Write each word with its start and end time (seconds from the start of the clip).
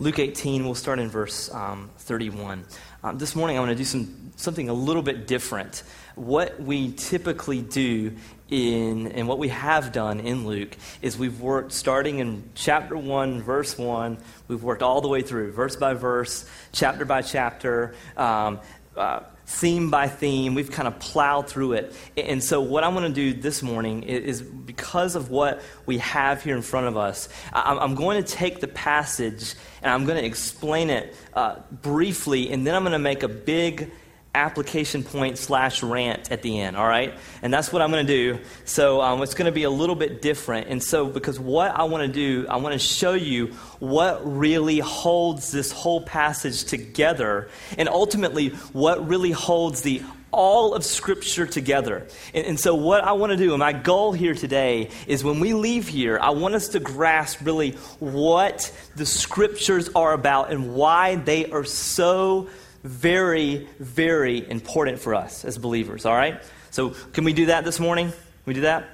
Luke 0.00 0.20
18, 0.20 0.64
we'll 0.64 0.76
start 0.76 1.00
in 1.00 1.08
verse 1.08 1.52
um, 1.52 1.90
31. 1.98 2.64
Um, 3.02 3.18
this 3.18 3.34
morning, 3.34 3.56
I 3.56 3.60
want 3.60 3.72
to 3.72 3.74
do 3.74 3.82
some, 3.82 4.30
something 4.36 4.68
a 4.68 4.72
little 4.72 5.02
bit 5.02 5.26
different. 5.26 5.82
What 6.14 6.60
we 6.62 6.92
typically 6.92 7.62
do 7.62 8.14
in, 8.48 9.08
and 9.08 9.26
what 9.26 9.40
we 9.40 9.48
have 9.48 9.90
done 9.90 10.20
in 10.20 10.46
Luke 10.46 10.76
is 11.02 11.18
we've 11.18 11.40
worked 11.40 11.72
starting 11.72 12.20
in 12.20 12.48
chapter 12.54 12.96
1, 12.96 13.42
verse 13.42 13.76
1, 13.76 14.18
we've 14.46 14.62
worked 14.62 14.82
all 14.84 15.00
the 15.00 15.08
way 15.08 15.20
through, 15.20 15.50
verse 15.50 15.74
by 15.74 15.94
verse, 15.94 16.48
chapter 16.70 17.04
by 17.04 17.20
chapter. 17.20 17.96
Um, 18.16 18.60
uh, 18.98 19.24
theme 19.46 19.90
by 19.90 20.08
theme. 20.08 20.54
We've 20.54 20.70
kind 20.70 20.86
of 20.86 20.98
plowed 20.98 21.48
through 21.48 21.72
it. 21.72 21.94
And 22.16 22.42
so, 22.42 22.60
what 22.60 22.84
I 22.84 22.88
want 22.88 23.06
to 23.06 23.12
do 23.12 23.38
this 23.38 23.62
morning 23.62 24.02
is 24.02 24.42
because 24.42 25.14
of 25.14 25.30
what 25.30 25.62
we 25.86 25.98
have 25.98 26.42
here 26.42 26.56
in 26.56 26.62
front 26.62 26.86
of 26.86 26.96
us, 26.96 27.28
I'm 27.52 27.94
going 27.94 28.22
to 28.22 28.28
take 28.28 28.60
the 28.60 28.68
passage 28.68 29.54
and 29.82 29.92
I'm 29.92 30.04
going 30.04 30.18
to 30.18 30.24
explain 30.24 30.90
it 30.90 31.14
uh, 31.34 31.56
briefly, 31.70 32.50
and 32.50 32.66
then 32.66 32.74
I'm 32.74 32.82
going 32.82 32.92
to 32.92 32.98
make 32.98 33.22
a 33.22 33.28
big 33.28 33.90
application 34.34 35.02
point 35.02 35.38
slash 35.38 35.82
rant 35.82 36.30
at 36.30 36.42
the 36.42 36.60
end, 36.60 36.76
all 36.76 36.86
right? 36.86 37.14
And 37.42 37.52
that's 37.52 37.72
what 37.72 37.82
I'm 37.82 37.90
going 37.90 38.06
to 38.06 38.12
do. 38.12 38.38
So 38.64 39.00
um, 39.00 39.22
it's 39.22 39.34
going 39.34 39.46
to 39.46 39.52
be 39.52 39.64
a 39.64 39.70
little 39.70 39.96
bit 39.96 40.22
different. 40.22 40.68
And 40.68 40.82
so, 40.82 41.06
because 41.06 41.40
what 41.40 41.70
I 41.72 41.84
want 41.84 42.06
to 42.06 42.12
do, 42.12 42.46
I 42.48 42.56
want 42.56 42.74
to 42.74 42.78
show 42.78 43.14
you 43.14 43.48
what 43.78 44.20
really 44.24 44.78
holds 44.78 45.50
this 45.50 45.72
whole 45.72 46.02
passage 46.02 46.64
together, 46.64 47.48
and 47.76 47.88
ultimately, 47.88 48.50
what 48.72 49.08
really 49.08 49.30
holds 49.32 49.82
the 49.82 50.02
all 50.30 50.74
of 50.74 50.84
Scripture 50.84 51.46
together. 51.46 52.06
And, 52.34 52.46
and, 52.46 52.60
so, 52.60 52.74
what 52.74 53.02
I 53.02 53.12
want 53.12 53.30
to 53.30 53.36
do, 53.36 53.50
and 53.52 53.60
my 53.60 53.72
goal 53.72 54.12
here 54.12 54.34
today, 54.34 54.90
is 55.06 55.24
when 55.24 55.40
we 55.40 55.54
leave 55.54 55.88
here, 55.88 56.18
I 56.20 56.30
want 56.30 56.54
us 56.54 56.68
to 56.68 56.80
grasp 56.80 57.40
really 57.42 57.72
what 57.98 58.70
the 58.94 59.06
Scriptures 59.06 59.88
are 59.94 60.12
about 60.12 60.52
and 60.52 60.74
why 60.74 61.16
they 61.16 61.50
are 61.50 61.64
so 61.64 62.48
very, 62.84 63.68
very 63.78 64.48
important 64.48 64.98
for 64.98 65.14
us 65.14 65.44
as 65.44 65.58
believers, 65.58 66.06
all 66.06 66.14
right? 66.14 66.42
So, 66.70 66.90
can 67.12 67.24
we 67.24 67.32
do 67.32 67.46
that 67.46 67.64
this 67.64 67.80
morning? 67.80 68.08
Can 68.10 68.44
we 68.46 68.54
do 68.54 68.60
that? 68.62 68.88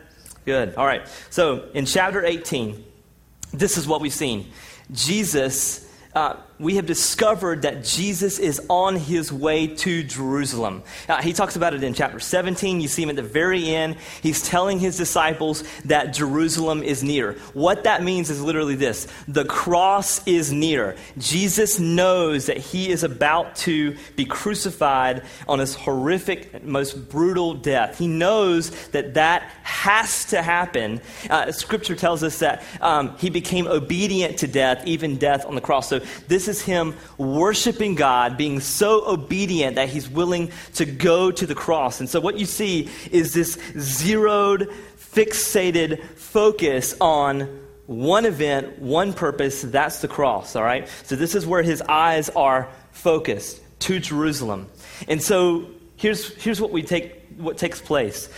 Good. 0.45 0.75
All 0.77 0.87
right. 0.87 1.07
So, 1.31 1.69
in 1.75 1.87
chapter 1.87 2.25
18, 2.25 2.85
this 3.53 3.77
is 3.77 3.87
what 3.87 4.01
we've 4.01 4.13
seen. 4.13 4.51
Jesus 4.93 5.91
uh, 6.15 6.37
we 6.59 6.77
have 6.77 6.87
discovered 6.87 7.63
that 7.63 7.83
Jesus 7.85 8.39
is 8.39 8.61
on 8.69 8.97
his 8.97 9.33
way 9.33 9.67
to 9.67 10.05
Jerusalem. 10.05 10.83
Uh, 11.09 11.21
he 11.21 11.33
talks 11.33 11.57
about 11.57 11.75
it 11.75 11.83
in 11.83 11.95
chapter 11.95 12.21
17. 12.21 12.81
You 12.81 12.89
see 12.89 13.03
him 13.03 13.11
at 13.11 13.17
the 13.17 13.23
very 13.23 13.69
end. 13.69 13.97
He's 14.23 14.43
telling 14.43 14.79
his 14.79 14.97
disciples 14.97 15.65
that 15.85 16.15
Jerusalem 16.15 16.83
is 16.83 17.03
near. 17.03 17.33
What 17.55 17.85
that 17.85 18.03
means 18.03 18.31
is 18.31 18.41
literally 18.41 18.77
this 18.77 19.09
the 19.27 19.45
cross 19.45 20.27
is 20.27 20.53
near. 20.53 20.97
Jesus 21.19 21.81
knows 21.81 22.47
that 22.47 22.59
he 22.59 22.91
is 22.91 23.03
about 23.03 23.57
to 23.57 23.97
be 24.15 24.25
crucified 24.25 25.25
on 25.49 25.59
this 25.59 25.75
horrific, 25.75 26.63
most 26.65 27.09
brutal 27.09 27.55
death. 27.55 27.99
He 27.99 28.07
knows 28.07 28.71
that 28.89 29.15
that 29.15 29.43
has 29.63 30.27
to 30.27 30.41
happen. 30.41 31.01
Uh, 31.29 31.51
scripture 31.51 31.97
tells 31.97 32.23
us 32.23 32.39
that 32.39 32.63
um, 32.81 33.17
he 33.19 33.31
became 33.31 33.67
obedient 33.67 34.39
to 34.39 34.47
death, 34.47 34.87
even 34.87 35.17
death 35.17 35.45
on 35.47 35.55
the 35.55 35.61
cross. 35.61 35.89
So 35.89 36.01
this 36.29 36.44
is 36.48 36.62
him 36.62 36.95
worshiping 37.19 37.95
God, 37.95 38.37
being 38.37 38.61
so 38.61 39.06
obedient 39.06 39.77
that 39.77 39.89
he's 39.89 40.09
willing 40.09 40.51
to 40.75 40.84
go 40.84 41.31
to 41.31 41.47
the 41.47 41.55
cross. 41.55 42.01
And 42.01 42.09
so 42.09 42.20
what 42.20 42.39
you 42.39 42.47
see 42.47 42.89
is 43.11 43.34
this 43.34 43.59
zeroed, 43.78 44.70
fixated 44.97 46.03
focus 46.17 46.95
on 47.01 47.61
one 47.86 48.25
event, 48.25 48.78
one 48.78 49.12
purpose, 49.12 49.62
that's 49.62 50.01
the 50.01 50.09
cross, 50.09 50.56
all 50.56 50.64
right? 50.64 50.89
So 51.05 51.17
this 51.17 51.34
is 51.34 51.47
where 51.47 51.62
his 51.62 51.83
eyes 51.83 52.30
are 52.30 52.69
focused 52.92 53.61
to 53.80 53.98
Jerusalem. 53.98 54.69
And 55.07 55.23
so 55.23 55.67
here's, 55.96 56.35
here's 56.42 56.61
what 56.61 56.70
we 56.70 56.83
take 56.83 57.20
what 57.36 57.58
takes 57.58 57.80
place 57.80 58.29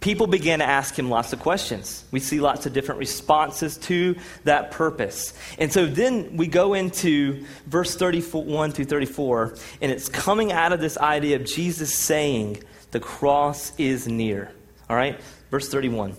people 0.00 0.26
began 0.26 0.58
to 0.58 0.64
ask 0.64 0.98
him 0.98 1.10
lots 1.10 1.32
of 1.32 1.40
questions. 1.40 2.04
We 2.10 2.20
see 2.20 2.40
lots 2.40 2.66
of 2.66 2.72
different 2.72 2.98
responses 2.98 3.76
to 3.78 4.16
that 4.44 4.70
purpose. 4.70 5.34
And 5.58 5.72
so 5.72 5.86
then 5.86 6.36
we 6.36 6.46
go 6.46 6.74
into 6.74 7.44
verse 7.66 7.94
31 7.94 8.72
through 8.72 8.86
34, 8.86 9.56
and 9.80 9.92
it's 9.92 10.08
coming 10.08 10.52
out 10.52 10.72
of 10.72 10.80
this 10.80 10.96
idea 10.98 11.36
of 11.36 11.44
Jesus 11.44 11.94
saying, 11.94 12.62
The 12.90 13.00
cross 13.00 13.72
is 13.78 14.08
near. 14.08 14.52
All 14.88 14.96
right? 14.96 15.20
Verse 15.50 15.68
31 15.68 16.16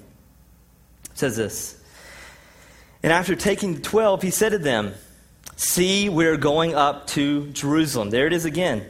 says 1.13 1.35
this 1.35 1.81
And 3.03 3.11
after 3.11 3.35
taking 3.35 3.75
the 3.75 3.81
twelve, 3.81 4.21
he 4.21 4.31
said 4.31 4.49
to 4.49 4.57
them, 4.57 4.93
See, 5.55 6.09
we're 6.09 6.37
going 6.37 6.75
up 6.75 7.07
to 7.07 7.47
Jerusalem. 7.49 8.09
There 8.09 8.27
it 8.27 8.33
is 8.33 8.45
again. 8.45 8.85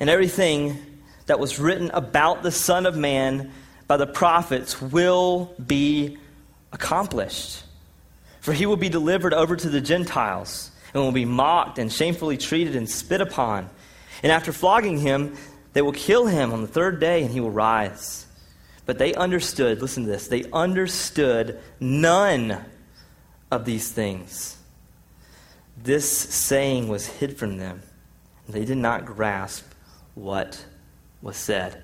And 0.00 0.10
everything 0.10 0.78
that 1.26 1.38
was 1.38 1.58
written 1.58 1.90
about 1.92 2.42
the 2.42 2.50
Son 2.50 2.86
of 2.86 2.96
Man 2.96 3.52
by 3.86 3.96
the 3.96 4.06
prophets 4.06 4.80
will 4.80 5.54
be 5.64 6.18
accomplished. 6.72 7.62
For 8.40 8.52
he 8.52 8.66
will 8.66 8.76
be 8.76 8.88
delivered 8.88 9.32
over 9.32 9.56
to 9.56 9.68
the 9.68 9.80
Gentiles 9.80 10.70
and 10.92 11.02
will 11.02 11.12
be 11.12 11.24
mocked 11.24 11.78
and 11.78 11.92
shamefully 11.92 12.36
treated 12.36 12.76
and 12.76 12.88
spit 12.88 13.20
upon. 13.20 13.70
And 14.22 14.30
after 14.30 14.52
flogging 14.52 14.98
him, 14.98 15.36
they 15.72 15.82
will 15.82 15.92
kill 15.92 16.26
him 16.26 16.52
on 16.52 16.60
the 16.60 16.68
third 16.68 17.00
day 17.00 17.22
and 17.22 17.30
he 17.30 17.40
will 17.40 17.50
rise. 17.50 18.26
But 18.86 18.98
they 18.98 19.14
understood, 19.14 19.80
listen 19.80 20.04
to 20.04 20.10
this, 20.10 20.28
they 20.28 20.44
understood 20.52 21.58
none 21.80 22.64
of 23.50 23.64
these 23.64 23.90
things. 23.90 24.56
This 25.76 26.08
saying 26.10 26.88
was 26.88 27.06
hid 27.06 27.36
from 27.36 27.58
them. 27.58 27.82
They 28.48 28.64
did 28.64 28.78
not 28.78 29.06
grasp 29.06 29.64
what 30.14 30.64
was 31.22 31.36
said. 31.36 31.82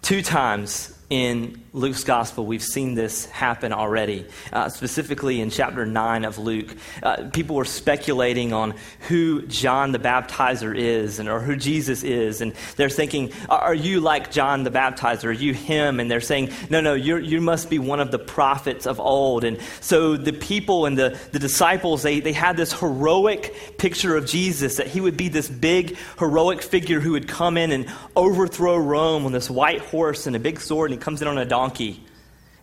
Two 0.00 0.22
times 0.22 0.97
in 1.10 1.62
Luke's 1.72 2.04
gospel, 2.04 2.44
we've 2.44 2.62
seen 2.62 2.94
this 2.94 3.26
happen 3.26 3.72
already. 3.72 4.26
Uh, 4.52 4.68
specifically 4.68 5.40
in 5.40 5.48
chapter 5.48 5.86
9 5.86 6.24
of 6.24 6.38
Luke, 6.38 6.74
uh, 7.02 7.28
people 7.32 7.56
were 7.56 7.64
speculating 7.64 8.52
on 8.52 8.74
who 9.08 9.42
John 9.46 9.92
the 9.92 9.98
Baptizer 9.98 10.76
is 10.76 11.18
and, 11.18 11.28
or 11.28 11.40
who 11.40 11.56
Jesus 11.56 12.02
is. 12.02 12.40
And 12.40 12.52
they're 12.76 12.90
thinking, 12.90 13.32
Are 13.48 13.74
you 13.74 14.00
like 14.00 14.30
John 14.30 14.64
the 14.64 14.70
Baptizer? 14.70 15.24
Are 15.24 15.32
you 15.32 15.54
him? 15.54 16.00
And 16.00 16.10
they're 16.10 16.20
saying, 16.20 16.50
No, 16.68 16.80
no, 16.80 16.94
you 16.94 17.18
you 17.18 17.40
must 17.40 17.70
be 17.70 17.78
one 17.78 18.00
of 18.00 18.10
the 18.10 18.18
prophets 18.18 18.86
of 18.86 18.98
old. 19.00 19.44
And 19.44 19.58
so 19.80 20.16
the 20.16 20.32
people 20.32 20.86
and 20.86 20.98
the, 20.98 21.18
the 21.32 21.38
disciples, 21.38 22.02
they, 22.02 22.20
they 22.20 22.32
had 22.32 22.56
this 22.56 22.72
heroic 22.72 23.78
picture 23.78 24.16
of 24.16 24.26
Jesus 24.26 24.76
that 24.76 24.88
he 24.88 25.00
would 25.00 25.16
be 25.16 25.28
this 25.28 25.48
big, 25.48 25.96
heroic 26.18 26.62
figure 26.62 27.00
who 27.00 27.12
would 27.12 27.28
come 27.28 27.56
in 27.56 27.72
and 27.72 27.86
overthrow 28.16 28.76
Rome 28.76 29.26
on 29.26 29.32
this 29.32 29.48
white 29.48 29.80
horse 29.80 30.26
and 30.26 30.34
a 30.34 30.40
big 30.40 30.60
sword. 30.60 30.90
And 30.90 30.97
comes 31.00 31.22
in 31.22 31.28
on 31.28 31.38
a 31.38 31.44
donkey. 31.44 32.04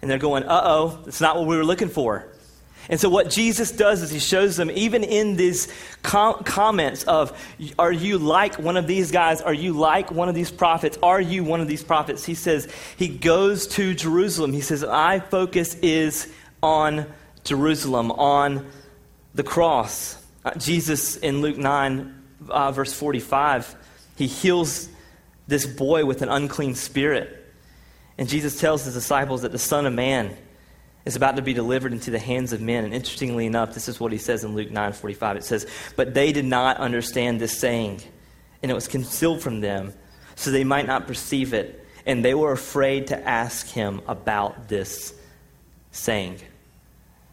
And 0.02 0.12
they're 0.12 0.18
going, 0.18 0.44
uh 0.44 0.62
oh, 0.64 1.02
that's 1.04 1.22
not 1.22 1.36
what 1.36 1.48
we 1.48 1.58
were 1.58 1.66
looking 1.66 1.90
for. 1.90 2.28
And 2.88 3.00
so, 3.00 3.10
what 3.10 3.30
Jesus 3.30 3.72
does 3.72 4.04
is 4.04 4.12
he 4.12 4.20
shows 4.20 4.58
them, 4.58 4.70
even 4.70 5.04
in 5.04 5.36
these 5.38 5.68
com- 6.04 6.44
comments 6.44 7.04
of, 7.04 7.36
Are 7.80 7.92
you 7.92 8.20
like 8.20 8.60
one 8.60 8.78
of 8.78 8.86
these 8.86 9.12
guys? 9.12 9.42
Are 9.42 9.54
you 9.54 9.74
like 9.74 10.12
one 10.12 10.30
of 10.30 10.36
these 10.36 10.52
prophets? 10.52 10.98
Are 11.02 11.20
you 11.20 11.44
one 11.44 11.62
of 11.62 11.68
these 11.68 11.84
prophets? 11.84 12.24
He 12.24 12.36
says, 12.36 12.72
He 12.96 13.08
goes 13.08 13.66
to 13.70 13.96
Jerusalem. 13.96 14.54
He 14.54 14.62
says, 14.62 14.84
My 14.84 15.20
focus 15.20 15.76
is 15.82 16.32
on 16.62 17.08
Jerusalem, 17.44 18.12
on 18.12 18.70
the 19.34 19.44
cross. 19.44 20.22
Uh, 20.44 20.54
Jesus 20.56 21.18
in 21.18 21.42
Luke 21.42 21.58
9, 21.58 22.24
uh, 22.50 22.72
verse 22.72 22.94
45, 22.94 23.76
he 24.16 24.28
heals 24.28 24.88
this 25.48 25.66
boy 25.66 26.06
with 26.06 26.22
an 26.22 26.30
unclean 26.30 26.76
spirit. 26.76 27.45
And 28.18 28.30
Jesus 28.30 28.60
tells 28.60 28.86
his 28.86 28.94
disciples 28.94 29.42
that 29.42 29.52
the 29.52 29.60
Son 29.60 29.86
of 29.86 29.94
Man 29.94 30.36
is 31.06 31.16
about 31.16 31.36
to 31.36 31.42
be 31.42 31.54
delivered 31.54 31.92
into 31.92 32.12
the 32.12 32.20
hands 32.20 32.54
of 32.54 32.62
men. 32.62 32.84
And 32.86 32.94
interestingly 32.94 33.46
enough, 33.46 33.74
this 33.74 33.88
is 33.88 34.00
what 34.00 34.12
he 34.12 34.18
says 34.18 34.44
in 34.44 34.56
Luke 34.56 34.72
9:45. 34.72 35.38
It 35.38 35.44
says, 35.44 35.68
"But 35.96 36.14
they 36.14 36.32
did 36.32 36.46
not 36.46 36.78
understand 36.78 37.40
this 37.40 37.58
saying, 37.58 38.02
and 38.64 38.72
it 38.72 38.74
was 38.74 38.88
concealed 38.88 39.42
from 39.42 39.62
them, 39.62 39.94
so 40.36 40.50
they 40.50 40.64
might 40.64 40.88
not 40.88 41.08
perceive 41.08 41.54
it, 41.54 41.86
and 42.06 42.26
they 42.26 42.34
were 42.34 42.52
afraid 42.52 43.08
to 43.08 43.28
ask 43.28 43.68
him 43.68 44.02
about 44.08 44.70
this 44.70 45.14
saying." 45.92 46.40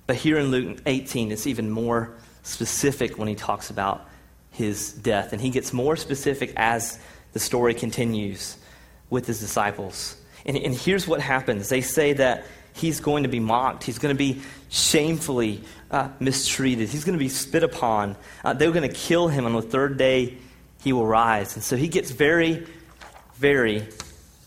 But 0.07 0.17
here 0.17 0.39
in 0.39 0.51
Luke 0.51 0.83
18, 0.85 1.33
it's 1.33 1.47
even 1.47 1.71
more 1.71 2.13
specific 2.43 3.19
when 3.19 3.29
he 3.29 3.35
talks 3.35 3.71
about 3.71 4.07
his 4.51 4.93
death, 4.93 5.33
and 5.33 5.41
he 5.41 5.49
gets 5.49 5.73
more 5.73 5.97
specific 5.97 6.53
as 6.57 6.99
the 7.33 7.39
story 7.39 7.73
continues 7.73 8.57
with 9.09 9.27
his 9.27 9.41
disciples. 9.41 10.17
And, 10.45 10.57
and 10.57 10.75
here's 10.75 11.07
what 11.07 11.21
happens 11.21 11.69
they 11.69 11.81
say 11.81 12.13
that 12.15 12.45
he's 12.75 13.01
going 13.01 13.23
to 13.25 13.29
be 13.29 13.41
mocked, 13.41 13.85
he's 13.85 13.99
going 13.99 14.15
to 14.15 14.19
be 14.19 14.43
shamefully 14.69 15.63
uh, 15.91 16.09
mistreated, 16.21 16.89
he's 16.89 17.05
going 17.05 17.19
to 17.19 17.23
be 17.23 17.29
spit 17.29 17.63
upon. 17.63 18.17
Uh, 18.45 18.53
they're 18.53 18.73
going 18.73 18.89
to 18.89 18.95
kill 18.95 19.29
him, 19.29 19.47
on 19.47 19.53
the 19.53 19.63
third 19.63 19.97
day 19.97 20.37
he 20.83 20.93
will 20.93 21.07
rise. 21.07 21.55
And 21.55 21.63
so 21.63 21.77
he 21.77 21.89
gets 21.89 22.11
very, 22.11 22.67
very 23.35 23.87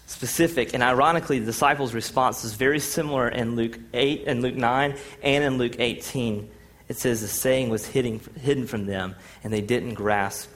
specific. 0.06 0.74
And 0.74 0.84
ironically, 0.84 1.40
the 1.40 1.46
disciples' 1.46 1.94
response 1.94 2.44
is 2.44 2.54
very 2.56 2.80
similar 2.80 3.30
in 3.30 3.56
Luke 3.56 3.80
8 3.94 4.26
and 4.28 4.42
Luke 4.42 4.56
9 4.56 4.96
and 5.24 5.44
in 5.44 5.58
Luke 5.58 5.76
18 5.80 6.50
it 6.88 6.98
says 6.98 7.22
the 7.22 7.28
saying 7.28 7.70
was 7.70 7.86
hidden, 7.86 8.22
hidden 8.40 8.68
from 8.68 8.86
them, 8.86 9.16
and 9.44 9.52
they 9.52 9.62
didn't 9.62 9.96
grasp 9.96 10.50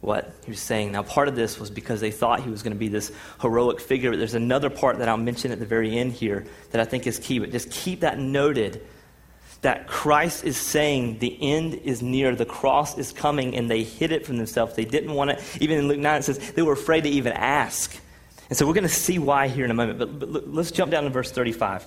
what 0.00 0.32
he 0.44 0.50
was 0.52 0.60
saying. 0.60 0.92
Now, 0.92 1.02
part 1.02 1.28
of 1.28 1.34
this 1.34 1.58
was 1.58 1.70
because 1.70 2.00
they 2.00 2.10
thought 2.10 2.40
he 2.40 2.50
was 2.50 2.62
going 2.62 2.72
to 2.72 2.78
be 2.78 2.88
this 2.88 3.10
heroic 3.40 3.80
figure, 3.80 4.10
but 4.10 4.18
there's 4.18 4.34
another 4.34 4.70
part 4.70 4.98
that 4.98 5.08
I'll 5.08 5.16
mention 5.16 5.50
at 5.50 5.58
the 5.58 5.66
very 5.66 5.98
end 5.98 6.12
here 6.12 6.46
that 6.70 6.80
I 6.80 6.84
think 6.84 7.06
is 7.06 7.18
key. 7.18 7.38
But 7.40 7.50
just 7.50 7.70
keep 7.70 8.00
that 8.00 8.18
noted 8.18 8.80
that 9.62 9.88
Christ 9.88 10.44
is 10.44 10.56
saying 10.56 11.18
the 11.18 11.36
end 11.40 11.74
is 11.74 12.00
near, 12.00 12.34
the 12.36 12.44
cross 12.44 12.96
is 12.96 13.12
coming, 13.12 13.56
and 13.56 13.68
they 13.68 13.82
hid 13.82 14.12
it 14.12 14.24
from 14.24 14.36
themselves. 14.36 14.76
They 14.76 14.84
didn't 14.84 15.12
want 15.12 15.30
it. 15.30 15.42
Even 15.60 15.78
in 15.78 15.88
Luke 15.88 15.98
9, 15.98 16.20
it 16.20 16.22
says 16.22 16.52
they 16.52 16.62
were 16.62 16.74
afraid 16.74 17.02
to 17.02 17.10
even 17.10 17.32
ask. 17.32 17.96
And 18.48 18.56
so 18.56 18.66
we're 18.66 18.74
going 18.74 18.84
to 18.84 18.88
see 18.88 19.18
why 19.18 19.48
here 19.48 19.64
in 19.64 19.70
a 19.70 19.74
moment. 19.74 19.98
But, 19.98 20.18
but 20.18 20.48
let's 20.48 20.70
jump 20.70 20.92
down 20.92 21.04
to 21.04 21.10
verse 21.10 21.32
35. 21.32 21.86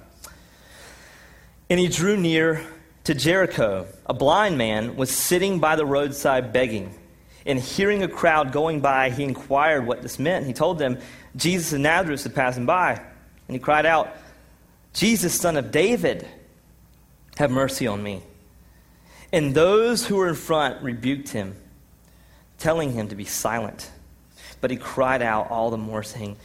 And 1.69 1.79
he 1.79 1.87
drew 1.87 2.17
near 2.17 2.61
to 3.05 3.15
Jericho. 3.15 3.87
A 4.05 4.13
blind 4.13 4.57
man 4.57 4.97
was 4.97 5.09
sitting 5.09 5.59
by 5.59 5.77
the 5.77 5.85
roadside 5.85 6.51
begging. 6.51 6.93
And 7.45 7.59
hearing 7.59 8.03
a 8.03 8.07
crowd 8.07 8.51
going 8.51 8.81
by, 8.81 9.09
he 9.09 9.23
inquired 9.23 9.85
what 9.85 10.01
this 10.01 10.19
meant. 10.19 10.45
He 10.45 10.53
told 10.53 10.77
them, 10.77 10.99
Jesus 11.35 11.73
of 11.73 11.79
Nazareth 11.79 12.25
is 12.25 12.31
passing 12.31 12.65
by. 12.65 12.93
And 12.93 13.55
he 13.55 13.59
cried 13.59 13.85
out, 13.85 14.15
Jesus, 14.93 15.33
son 15.33 15.57
of 15.57 15.71
David, 15.71 16.27
have 17.37 17.49
mercy 17.49 17.87
on 17.87 18.03
me. 18.03 18.21
And 19.33 19.55
those 19.55 20.05
who 20.05 20.17
were 20.17 20.27
in 20.27 20.35
front 20.35 20.83
rebuked 20.83 21.29
him, 21.29 21.55
telling 22.59 22.91
him 22.91 23.07
to 23.07 23.15
be 23.15 23.25
silent. 23.25 23.89
But 24.59 24.71
he 24.71 24.77
cried 24.77 25.21
out 25.21 25.49
all 25.49 25.71
the 25.71 25.77
more, 25.77 26.03
saying, 26.03 26.37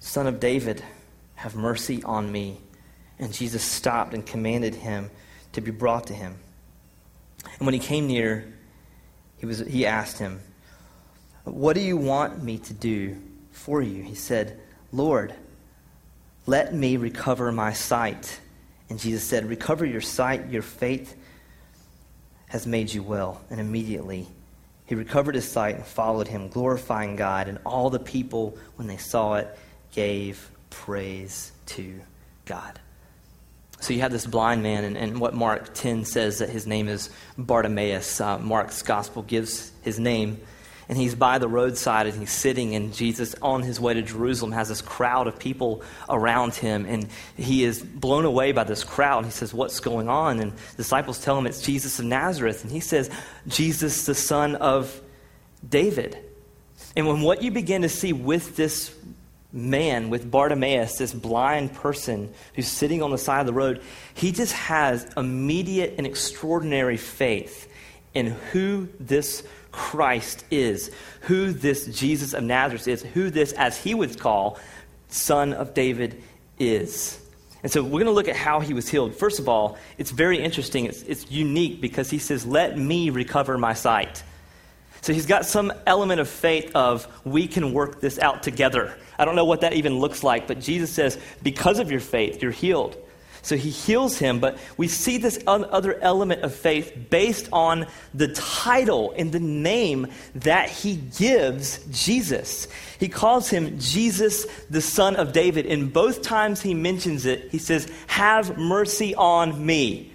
Son 0.00 0.26
of 0.26 0.40
David, 0.40 0.82
have 1.36 1.54
mercy 1.54 2.02
on 2.02 2.30
me. 2.30 2.58
And 3.18 3.32
Jesus 3.32 3.62
stopped 3.62 4.12
and 4.12 4.26
commanded 4.26 4.74
him 4.74 5.10
to 5.52 5.60
be 5.60 5.70
brought 5.70 6.08
to 6.08 6.14
him. 6.14 6.36
And 7.58 7.66
when 7.66 7.74
he 7.74 7.80
came 7.80 8.06
near, 8.06 8.53
he, 9.44 9.46
was, 9.46 9.58
he 9.58 9.84
asked 9.84 10.18
him, 10.18 10.40
What 11.44 11.74
do 11.74 11.80
you 11.80 11.98
want 11.98 12.42
me 12.42 12.56
to 12.56 12.72
do 12.72 13.20
for 13.52 13.82
you? 13.82 14.02
He 14.02 14.14
said, 14.14 14.58
Lord, 14.90 15.34
let 16.46 16.72
me 16.72 16.96
recover 16.96 17.52
my 17.52 17.74
sight. 17.74 18.40
And 18.88 18.98
Jesus 18.98 19.22
said, 19.22 19.44
Recover 19.44 19.84
your 19.84 20.00
sight, 20.00 20.48
your 20.48 20.62
faith 20.62 21.14
has 22.46 22.66
made 22.66 22.90
you 22.90 23.02
well. 23.02 23.42
And 23.50 23.60
immediately 23.60 24.26
he 24.86 24.94
recovered 24.94 25.34
his 25.34 25.46
sight 25.46 25.74
and 25.74 25.84
followed 25.84 26.26
him, 26.26 26.48
glorifying 26.48 27.14
God. 27.14 27.46
And 27.46 27.58
all 27.66 27.90
the 27.90 28.00
people, 28.00 28.56
when 28.76 28.88
they 28.88 28.96
saw 28.96 29.34
it, 29.34 29.58
gave 29.92 30.50
praise 30.70 31.52
to 31.66 32.00
God. 32.46 32.80
So 33.84 33.92
you 33.92 34.00
have 34.00 34.12
this 34.12 34.24
blind 34.24 34.62
man, 34.62 34.82
and, 34.82 34.96
and 34.96 35.20
what 35.20 35.34
Mark 35.34 35.74
10 35.74 36.06
says 36.06 36.38
that 36.38 36.48
his 36.48 36.66
name 36.66 36.88
is 36.88 37.10
Bartimaeus. 37.36 38.18
Uh, 38.18 38.38
Mark's 38.38 38.80
gospel 38.80 39.22
gives 39.22 39.72
his 39.82 40.00
name. 40.00 40.40
And 40.88 40.96
he's 40.96 41.14
by 41.14 41.36
the 41.36 41.48
roadside 41.48 42.06
and 42.06 42.18
he's 42.18 42.32
sitting, 42.32 42.74
and 42.74 42.94
Jesus, 42.94 43.34
on 43.42 43.62
his 43.62 43.78
way 43.78 43.92
to 43.92 44.00
Jerusalem, 44.00 44.52
has 44.52 44.70
this 44.70 44.80
crowd 44.80 45.26
of 45.26 45.38
people 45.38 45.82
around 46.08 46.54
him. 46.54 46.86
And 46.86 47.08
he 47.36 47.62
is 47.64 47.82
blown 47.82 48.24
away 48.24 48.52
by 48.52 48.64
this 48.64 48.84
crowd. 48.84 49.18
And 49.18 49.26
he 49.26 49.32
says, 49.32 49.52
What's 49.52 49.80
going 49.80 50.08
on? 50.08 50.40
And 50.40 50.54
disciples 50.78 51.22
tell 51.22 51.36
him 51.36 51.46
it's 51.46 51.60
Jesus 51.60 51.98
of 51.98 52.06
Nazareth. 52.06 52.62
And 52.62 52.72
he 52.72 52.80
says, 52.80 53.10
Jesus, 53.46 54.06
the 54.06 54.14
son 54.14 54.56
of 54.56 54.98
David. 55.66 56.18
And 56.96 57.06
when 57.06 57.20
what 57.20 57.42
you 57.42 57.50
begin 57.50 57.82
to 57.82 57.90
see 57.90 58.14
with 58.14 58.56
this 58.56 58.94
man, 59.54 60.10
with 60.10 60.30
Bartimaeus, 60.30 60.98
this 60.98 61.14
blind 61.14 61.72
person 61.72 62.34
who's 62.54 62.66
sitting 62.66 63.02
on 63.02 63.12
the 63.12 63.18
side 63.18 63.40
of 63.40 63.46
the 63.46 63.52
road, 63.52 63.82
he 64.14 64.32
just 64.32 64.52
has 64.52 65.06
immediate 65.16 65.94
and 65.96 66.06
extraordinary 66.06 66.96
faith 66.96 67.70
in 68.14 68.26
who 68.26 68.88
this 68.98 69.46
Christ 69.70 70.44
is, 70.50 70.90
who 71.22 71.52
this 71.52 71.86
Jesus 71.86 72.34
of 72.34 72.42
Nazareth 72.42 72.88
is, 72.88 73.02
who 73.02 73.30
this, 73.30 73.52
as 73.52 73.76
he 73.76 73.94
would 73.94 74.18
call, 74.18 74.58
son 75.08 75.52
of 75.52 75.72
David 75.72 76.22
is. 76.58 77.20
And 77.62 77.72
so 77.72 77.82
we're 77.82 77.90
going 77.90 78.06
to 78.06 78.12
look 78.12 78.28
at 78.28 78.36
how 78.36 78.60
he 78.60 78.74
was 78.74 78.88
healed. 78.88 79.14
First 79.14 79.38
of 79.38 79.48
all, 79.48 79.78
it's 79.98 80.10
very 80.10 80.38
interesting. 80.38 80.84
It's, 80.84 81.02
it's 81.02 81.30
unique 81.30 81.80
because 81.80 82.10
he 82.10 82.18
says, 82.18 82.44
Let 82.44 82.76
me 82.76 83.10
recover 83.10 83.56
my 83.56 83.72
sight. 83.72 84.22
So 85.04 85.12
he's 85.12 85.26
got 85.26 85.44
some 85.44 85.70
element 85.86 86.18
of 86.18 86.30
faith 86.30 86.74
of, 86.74 87.06
we 87.26 87.46
can 87.46 87.74
work 87.74 88.00
this 88.00 88.18
out 88.18 88.42
together. 88.42 88.96
I 89.18 89.26
don't 89.26 89.36
know 89.36 89.44
what 89.44 89.60
that 89.60 89.74
even 89.74 89.98
looks 89.98 90.24
like, 90.24 90.46
but 90.46 90.60
Jesus 90.60 90.90
says, 90.90 91.18
because 91.42 91.78
of 91.78 91.90
your 91.90 92.00
faith, 92.00 92.42
you're 92.42 92.50
healed. 92.50 92.96
So 93.42 93.54
he 93.54 93.68
heals 93.68 94.16
him, 94.16 94.40
but 94.40 94.56
we 94.78 94.88
see 94.88 95.18
this 95.18 95.38
other 95.46 96.00
element 96.00 96.40
of 96.40 96.54
faith 96.54 96.96
based 97.10 97.50
on 97.52 97.86
the 98.14 98.28
title 98.28 99.12
and 99.14 99.30
the 99.30 99.40
name 99.40 100.06
that 100.36 100.70
he 100.70 100.96
gives 100.96 101.84
Jesus. 101.90 102.66
He 102.98 103.10
calls 103.10 103.50
him 103.50 103.78
Jesus, 103.78 104.46
the 104.70 104.80
Son 104.80 105.16
of 105.16 105.34
David. 105.34 105.66
And 105.66 105.92
both 105.92 106.22
times 106.22 106.62
he 106.62 106.72
mentions 106.72 107.26
it, 107.26 107.50
he 107.50 107.58
says, 107.58 107.92
Have 108.06 108.56
mercy 108.56 109.14
on 109.14 109.66
me. 109.66 110.13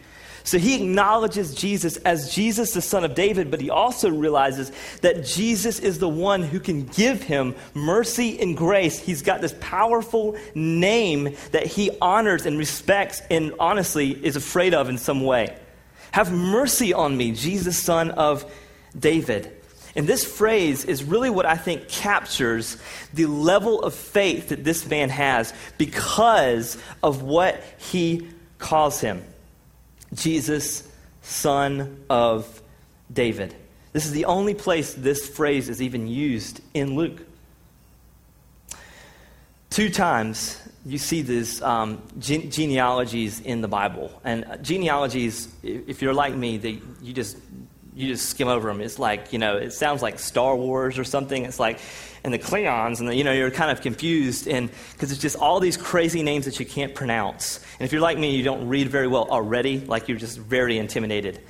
So 0.49 0.57
he 0.57 0.77
acknowledges 0.77 1.53
Jesus 1.53 1.97
as 1.97 2.33
Jesus, 2.33 2.73
the 2.73 2.81
son 2.81 3.05
of 3.05 3.13
David, 3.13 3.51
but 3.51 3.61
he 3.61 3.69
also 3.69 4.09
realizes 4.09 4.71
that 5.01 5.23
Jesus 5.23 5.77
is 5.77 5.99
the 5.99 6.09
one 6.09 6.41
who 6.41 6.59
can 6.59 6.85
give 6.85 7.21
him 7.21 7.53
mercy 7.75 8.41
and 8.41 8.57
grace. 8.57 8.97
He's 8.97 9.21
got 9.21 9.41
this 9.41 9.53
powerful 9.59 10.35
name 10.55 11.35
that 11.51 11.67
he 11.67 11.91
honors 12.01 12.47
and 12.47 12.57
respects 12.57 13.21
and 13.29 13.53
honestly 13.59 14.09
is 14.25 14.35
afraid 14.35 14.73
of 14.73 14.89
in 14.89 14.97
some 14.97 15.23
way. 15.23 15.55
Have 16.13 16.31
mercy 16.31 16.93
on 16.93 17.15
me, 17.15 17.31
Jesus, 17.31 17.77
son 17.77 18.09
of 18.09 18.51
David. 18.97 19.55
And 19.95 20.07
this 20.07 20.25
phrase 20.25 20.83
is 20.83 21.03
really 21.03 21.29
what 21.29 21.45
I 21.45 21.57
think 21.57 21.89
captures 21.89 22.77
the 23.13 23.27
level 23.27 23.83
of 23.83 23.93
faith 23.93 24.49
that 24.49 24.63
this 24.63 24.87
man 24.89 25.09
has 25.09 25.53
because 25.77 26.75
of 27.03 27.21
what 27.21 27.63
he 27.77 28.27
calls 28.57 28.99
him. 28.99 29.23
Jesus, 30.13 30.87
son 31.21 32.03
of 32.09 32.61
David. 33.11 33.55
This 33.93 34.05
is 34.05 34.11
the 34.11 34.25
only 34.25 34.53
place 34.53 34.93
this 34.93 35.27
phrase 35.27 35.69
is 35.69 35.81
even 35.81 36.07
used 36.07 36.61
in 36.73 36.95
Luke. 36.95 37.21
Two 39.69 39.89
times 39.89 40.61
you 40.85 40.97
see 40.97 41.21
these 41.21 41.61
um, 41.61 42.01
gene- 42.17 42.49
genealogies 42.49 43.39
in 43.41 43.61
the 43.61 43.67
Bible. 43.67 44.11
And 44.23 44.45
uh, 44.45 44.57
genealogies, 44.57 45.53
if 45.63 46.01
you're 46.01 46.13
like 46.13 46.35
me, 46.35 46.57
they, 46.57 46.79
you 47.01 47.13
just 47.13 47.37
you 47.95 48.07
just 48.07 48.29
skim 48.29 48.47
over 48.47 48.67
them. 48.67 48.81
It's 48.81 48.99
like, 48.99 49.33
you 49.33 49.39
know, 49.39 49.57
it 49.57 49.73
sounds 49.73 50.01
like 50.01 50.19
Star 50.19 50.55
Wars 50.55 50.97
or 50.97 51.03
something. 51.03 51.45
It's 51.45 51.59
like, 51.59 51.79
and 52.23 52.33
the 52.33 52.39
Cleons, 52.39 52.99
and 52.99 53.09
the, 53.09 53.15
you 53.15 53.23
know, 53.23 53.31
you're 53.31 53.51
kind 53.51 53.71
of 53.71 53.81
confused, 53.81 54.47
and 54.47 54.69
because 54.91 55.11
it's 55.11 55.21
just 55.21 55.37
all 55.37 55.59
these 55.59 55.77
crazy 55.77 56.21
names 56.21 56.45
that 56.45 56.59
you 56.59 56.65
can't 56.65 56.93
pronounce. 56.93 57.59
And 57.79 57.85
if 57.85 57.91
you're 57.91 58.01
like 58.01 58.17
me, 58.17 58.35
you 58.35 58.43
don't 58.43 58.67
read 58.67 58.89
very 58.89 59.07
well 59.07 59.29
already, 59.29 59.79
like 59.79 60.07
you're 60.07 60.17
just 60.17 60.37
very 60.37 60.77
intimidated. 60.77 61.41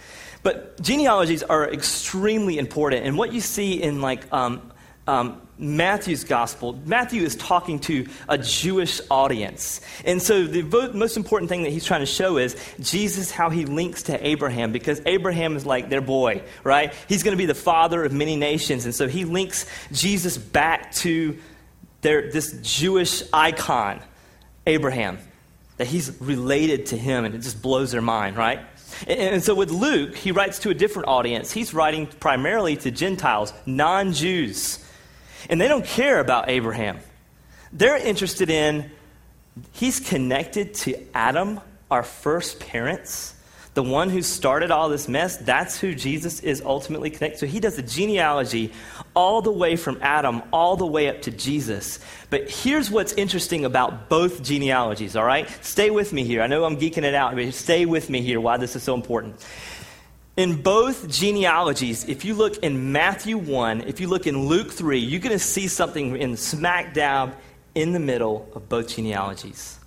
But 0.44 0.80
genealogies 0.82 1.44
are 1.44 1.72
extremely 1.72 2.58
important, 2.58 3.06
and 3.06 3.18
what 3.18 3.34
you 3.34 3.42
see 3.42 3.82
in 3.82 4.02
like 4.02 4.32
um, 4.32 4.72
um, 5.08 5.42
Matthew's 5.60 6.24
gospel, 6.24 6.80
Matthew 6.86 7.24
is 7.24 7.36
talking 7.36 7.80
to 7.82 8.08
a 8.30 8.38
Jewish 8.38 9.02
audience. 9.12 9.82
And 10.06 10.22
so 10.22 10.48
the 10.48 10.64
most 10.94 11.18
important 11.18 11.50
thing 11.50 11.64
that 11.64 11.72
he's 11.72 11.84
trying 11.84 12.00
to 12.00 12.06
show 12.06 12.38
is 12.38 12.56
Jesus, 12.80 13.30
how 13.30 13.50
he 13.50 13.66
links 13.66 14.04
to 14.04 14.26
Abraham, 14.26 14.72
because 14.72 15.02
Abraham 15.06 15.58
is 15.58 15.66
like 15.66 15.90
their 15.90 16.00
boy, 16.00 16.44
right? 16.64 16.94
He's 17.10 17.24
going 17.24 17.34
to 17.34 17.38
be 17.38 17.46
the 17.46 17.54
father 17.54 18.06
of 18.06 18.14
many 18.14 18.38
nations. 18.38 18.86
And 18.86 18.96
so 18.96 19.10
he 19.10 19.26
links 19.26 19.66
Jesus 19.92 20.38
back 20.38 20.94
to 20.96 21.38
their, 22.02 22.32
this 22.32 22.58
Jewish 22.62 23.24
icon, 23.34 24.00
Abraham, 24.66 25.20
that 25.76 25.88
he's 25.88 26.22
related 26.22 26.88
to 26.88 26.98
him, 26.98 27.26
and 27.26 27.36
it 27.36 27.40
just 27.40 27.62
blows 27.62 27.92
their 27.92 28.02
mind, 28.02 28.38
right? 28.38 28.62
And 29.08 29.44
so 29.44 29.56
with 29.56 29.72
Luke, 29.72 30.16
he 30.16 30.32
writes 30.32 30.60
to 30.60 30.70
a 30.70 30.74
different 30.74 31.10
audience. 31.10 31.52
He's 31.52 31.74
writing 31.74 32.08
primarily 32.08 32.78
to 32.78 32.92
Gentiles, 32.92 33.54
non 33.66 34.14
Jews. 34.14 34.86
And 35.50 35.62
they 35.62 35.68
don't 35.68 35.86
care 35.86 36.20
about 36.20 36.50
Abraham. 36.50 37.00
They're 37.72 37.98
interested 37.98 38.50
in, 38.50 38.90
he's 39.74 40.00
connected 40.00 40.74
to 40.76 40.96
Adam, 41.14 41.62
our 41.92 42.04
first 42.04 42.60
parents, 42.60 43.36
the 43.76 43.84
one 43.84 44.10
who 44.10 44.22
started 44.22 44.72
all 44.72 44.90
this 44.90 45.08
mess. 45.08 45.38
That's 45.38 45.80
who 45.80 45.94
Jesus 45.94 46.40
is 46.42 46.62
ultimately 46.62 47.10
connected. 47.12 47.40
So 47.40 47.46
he 47.46 47.60
does 47.60 47.78
a 47.78 47.84
genealogy 47.84 48.74
all 49.16 49.42
the 49.42 49.52
way 49.52 49.76
from 49.76 50.00
Adam, 50.02 50.42
all 50.52 50.76
the 50.76 50.86
way 50.86 51.08
up 51.08 51.22
to 51.22 51.32
Jesus. 51.32 52.00
But 52.30 52.50
here's 52.50 52.90
what's 52.90 53.14
interesting 53.14 53.66
about 53.66 54.10
both 54.10 54.44
genealogies, 54.44 55.16
all 55.16 55.24
right? 55.24 55.48
Stay 55.64 55.92
with 55.92 56.12
me 56.12 56.24
here. 56.24 56.42
I 56.42 56.48
know 56.48 56.66
I'm 56.66 56.78
geeking 56.78 57.04
it 57.04 57.14
out, 57.14 57.36
but 57.36 57.54
stay 57.54 57.86
with 57.86 58.10
me 58.10 58.22
here 58.22 58.42
why 58.42 58.58
this 58.58 58.76
is 58.76 58.84
so 58.84 58.96
important. 58.96 59.46
In 60.40 60.62
both 60.62 61.10
genealogies, 61.10 62.08
if 62.08 62.24
you 62.24 62.34
look 62.34 62.60
in 62.60 62.94
Matthew 62.94 63.38
1, 63.38 63.82
if 63.82 64.00
you 64.00 64.08
look 64.08 64.26
in 64.26 64.46
Luke 64.46 64.72
3, 64.72 64.98
you're 64.98 65.20
going 65.20 65.34
to 65.34 65.38
see 65.38 65.68
something 65.68 66.16
in 66.16 66.38
smack 66.38 66.94
dab 66.94 67.36
in 67.76 67.92
the 67.92 68.00
middle 68.00 68.48
of 68.56 68.70
both 68.70 68.88
genealogies 68.88 69.78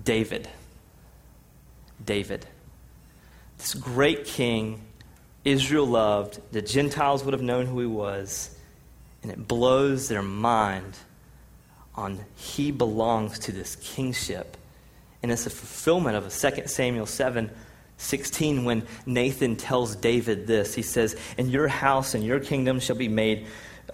David. 0.00 0.48
David. 2.06 2.46
this 3.58 3.74
great 3.74 4.24
king 4.24 4.82
Israel 5.44 5.84
loved, 5.84 6.38
the 6.52 6.62
Gentiles 6.62 7.24
would 7.24 7.34
have 7.34 7.42
known 7.42 7.66
who 7.66 7.80
he 7.80 7.86
was, 7.86 8.56
and 9.24 9.32
it 9.32 9.48
blows 9.48 10.06
their 10.06 10.22
mind 10.22 10.94
on 11.96 12.24
he 12.36 12.70
belongs 12.70 13.40
to 13.40 13.50
this 13.50 13.74
kingship. 13.74 14.56
And 15.24 15.32
it's 15.32 15.44
a 15.44 15.50
fulfillment 15.50 16.14
of 16.14 16.24
a 16.24 16.30
2 16.30 16.68
Samuel 16.68 17.06
7 17.06 17.50
16 18.00 18.64
when 18.64 18.86
Nathan 19.06 19.56
tells 19.56 19.94
David 19.94 20.46
this. 20.46 20.74
He 20.74 20.82
says, 20.82 21.16
And 21.38 21.50
your 21.50 21.68
house 21.68 22.14
and 22.14 22.24
your 22.24 22.40
kingdom 22.40 22.80
shall 22.80 22.96
be 22.96 23.08
made 23.08 23.46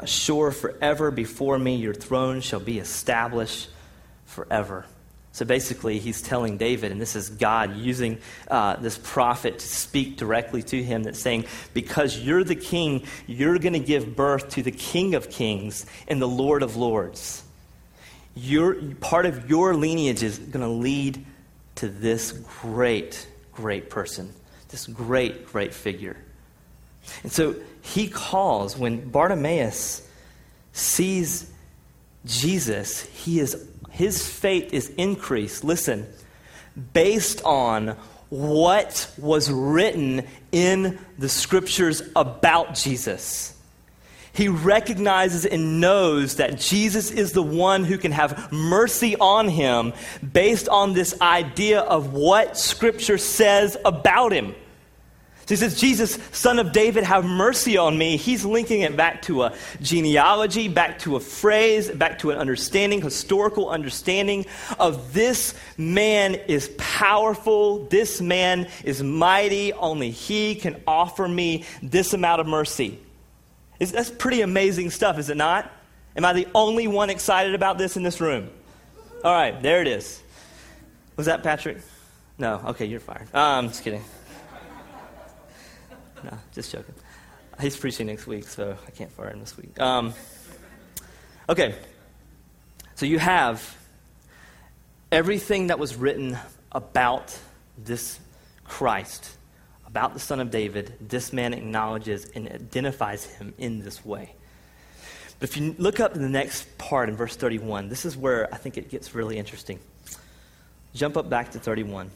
sure 0.04 0.50
forever 0.50 1.10
before 1.10 1.58
me, 1.58 1.76
your 1.76 1.94
throne 1.94 2.40
shall 2.40 2.60
be 2.60 2.78
established 2.78 3.68
forever. 4.26 4.84
So 5.32 5.44
basically, 5.44 5.98
he's 5.98 6.22
telling 6.22 6.56
David, 6.56 6.92
and 6.92 7.00
this 7.00 7.14
is 7.14 7.28
God 7.28 7.76
using 7.76 8.18
uh, 8.50 8.76
this 8.76 8.98
prophet 8.98 9.58
to 9.58 9.66
speak 9.66 10.16
directly 10.16 10.62
to 10.62 10.82
him, 10.82 11.02
that's 11.02 11.20
saying, 11.20 11.44
Because 11.74 12.18
you're 12.18 12.42
the 12.42 12.54
king, 12.54 13.04
you're 13.26 13.58
going 13.58 13.74
to 13.74 13.78
give 13.78 14.16
birth 14.16 14.50
to 14.50 14.62
the 14.62 14.70
King 14.70 15.14
of 15.14 15.28
kings 15.28 15.84
and 16.08 16.22
the 16.22 16.28
Lord 16.28 16.62
of 16.62 16.76
lords. 16.76 17.42
Your, 18.34 18.76
part 18.94 19.26
of 19.26 19.50
your 19.50 19.74
lineage 19.74 20.22
is 20.22 20.38
going 20.38 20.64
to 20.64 20.72
lead 20.72 21.24
to 21.76 21.88
this 21.88 22.32
great, 22.32 23.26
great 23.56 23.90
person, 23.90 24.32
this 24.68 24.86
great, 24.86 25.46
great 25.46 25.74
figure. 25.74 26.16
And 27.22 27.32
so 27.32 27.56
he 27.82 28.08
calls, 28.08 28.76
when 28.76 29.08
Bartimaeus 29.10 30.06
sees 30.72 31.50
Jesus, 32.24 33.02
he 33.06 33.40
is 33.40 33.68
his 33.90 34.28
faith 34.28 34.74
is 34.74 34.90
increased, 34.98 35.64
listen, 35.64 36.06
based 36.92 37.40
on 37.44 37.96
what 38.28 39.10
was 39.16 39.50
written 39.50 40.26
in 40.52 40.98
the 41.18 41.30
scriptures 41.30 42.02
about 42.14 42.74
Jesus. 42.74 43.55
He 44.36 44.48
recognizes 44.48 45.46
and 45.46 45.80
knows 45.80 46.36
that 46.36 46.58
Jesus 46.58 47.10
is 47.10 47.32
the 47.32 47.42
one 47.42 47.84
who 47.84 47.96
can 47.96 48.12
have 48.12 48.52
mercy 48.52 49.16
on 49.16 49.48
him 49.48 49.94
based 50.32 50.68
on 50.68 50.92
this 50.92 51.18
idea 51.22 51.80
of 51.80 52.12
what 52.12 52.58
Scripture 52.58 53.16
says 53.16 53.78
about 53.84 54.32
him. 54.32 54.54
So 55.46 55.54
he 55.54 55.56
says, 55.56 55.80
Jesus, 55.80 56.18
son 56.32 56.58
of 56.58 56.72
David, 56.72 57.04
have 57.04 57.24
mercy 57.24 57.78
on 57.78 57.96
me. 57.96 58.16
He's 58.16 58.44
linking 58.44 58.80
it 58.80 58.96
back 58.96 59.22
to 59.22 59.44
a 59.44 59.54
genealogy, 59.80 60.66
back 60.66 60.98
to 61.00 61.14
a 61.14 61.20
phrase, 61.20 61.88
back 61.88 62.18
to 62.18 62.32
an 62.32 62.38
understanding, 62.38 63.00
historical 63.00 63.70
understanding 63.70 64.44
of 64.80 65.14
this 65.14 65.54
man 65.78 66.34
is 66.34 66.68
powerful, 66.76 67.86
this 67.86 68.20
man 68.20 68.68
is 68.82 69.04
mighty, 69.04 69.72
only 69.72 70.10
he 70.10 70.56
can 70.56 70.82
offer 70.84 71.28
me 71.28 71.64
this 71.80 72.12
amount 72.12 72.40
of 72.40 72.48
mercy. 72.48 72.98
It's, 73.78 73.92
that's 73.92 74.10
pretty 74.10 74.40
amazing 74.40 74.90
stuff, 74.90 75.18
is 75.18 75.30
it 75.30 75.36
not? 75.36 75.70
Am 76.16 76.24
I 76.24 76.32
the 76.32 76.48
only 76.54 76.88
one 76.88 77.10
excited 77.10 77.54
about 77.54 77.78
this 77.78 77.96
in 77.96 78.02
this 78.02 78.20
room? 78.20 78.50
All 79.22 79.32
right, 79.32 79.60
there 79.60 79.80
it 79.80 79.88
is. 79.88 80.22
Was 81.16 81.26
that 81.26 81.42
Patrick? 81.42 81.78
No. 82.38 82.62
Okay, 82.66 82.86
you're 82.86 83.00
fired. 83.00 83.34
Um, 83.34 83.68
just 83.68 83.82
kidding 83.82 84.02
no, 86.24 86.38
just 86.52 86.72
joking. 86.72 86.94
He's 87.60 87.76
preaching 87.76 88.06
next 88.06 88.26
week, 88.26 88.44
so 88.44 88.76
I 88.86 88.90
can't 88.90 89.10
fire 89.10 89.30
him 89.30 89.40
this 89.40 89.56
week. 89.56 89.78
Um, 89.80 90.12
okay, 91.48 91.74
so 92.94 93.06
you 93.06 93.18
have 93.18 93.76
everything 95.10 95.68
that 95.68 95.78
was 95.78 95.96
written 95.96 96.38
about 96.72 97.38
this 97.78 98.18
Christ, 98.64 99.35
about 99.96 100.12
the 100.12 100.20
Son 100.20 100.40
of 100.40 100.50
David. 100.50 100.92
This 101.00 101.32
man 101.32 101.54
acknowledges 101.54 102.26
and 102.34 102.46
identifies 102.52 103.24
him 103.24 103.54
in 103.56 103.82
this 103.82 104.04
way. 104.04 104.34
But 105.40 105.48
if 105.48 105.56
you 105.56 105.74
look 105.78 106.00
up 106.00 106.14
in 106.14 106.20
the 106.20 106.28
next 106.28 106.76
part 106.76 107.08
in 107.08 107.16
verse 107.16 107.34
31, 107.34 107.88
this 107.88 108.04
is 108.04 108.14
where 108.14 108.52
I 108.52 108.58
think 108.58 108.76
it 108.76 108.90
gets 108.90 109.14
really 109.14 109.38
interesting. 109.38 109.78
Jump 110.94 111.16
up 111.16 111.30
back 111.30 111.52
to 111.52 111.58
31. 111.58 112.10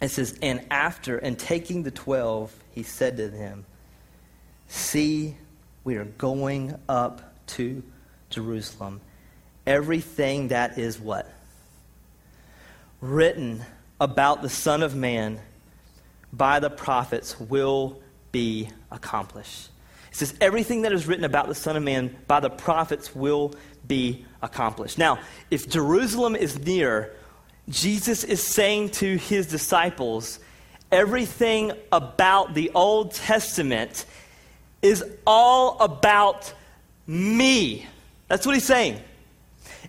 It 0.00 0.10
says, 0.10 0.38
And 0.40 0.64
after, 0.70 1.18
and 1.18 1.36
taking 1.36 1.82
the 1.82 1.90
twelve, 1.90 2.54
he 2.70 2.84
said 2.84 3.16
to 3.16 3.26
them, 3.26 3.64
See, 4.68 5.36
we 5.82 5.96
are 5.96 6.04
going 6.04 6.78
up 6.88 7.34
to 7.48 7.82
Jerusalem. 8.30 9.00
Everything 9.66 10.48
that 10.48 10.78
is 10.78 11.00
what? 11.00 11.28
Written 13.00 13.64
about 14.00 14.42
the 14.42 14.48
Son 14.48 14.84
of 14.84 14.94
Man 14.94 15.40
by 16.32 16.60
the 16.60 16.70
prophets 16.70 17.38
will 17.40 18.00
be 18.32 18.68
accomplished. 18.90 19.70
It 20.10 20.16
says, 20.16 20.34
Everything 20.40 20.82
that 20.82 20.92
is 20.92 21.06
written 21.06 21.24
about 21.24 21.48
the 21.48 21.54
Son 21.54 21.76
of 21.76 21.82
Man 21.82 22.16
by 22.26 22.40
the 22.40 22.50
prophets 22.50 23.14
will 23.14 23.54
be 23.86 24.24
accomplished. 24.42 24.98
Now, 24.98 25.18
if 25.50 25.68
Jerusalem 25.68 26.36
is 26.36 26.58
near, 26.58 27.14
Jesus 27.68 28.24
is 28.24 28.42
saying 28.42 28.90
to 28.90 29.16
his 29.16 29.46
disciples, 29.46 30.38
everything 30.90 31.72
about 31.92 32.54
the 32.54 32.70
Old 32.74 33.12
Testament 33.12 34.06
is 34.82 35.04
all 35.26 35.78
about 35.80 36.52
me. 37.06 37.86
That's 38.28 38.46
what 38.46 38.54
he's 38.54 38.64
saying. 38.64 39.00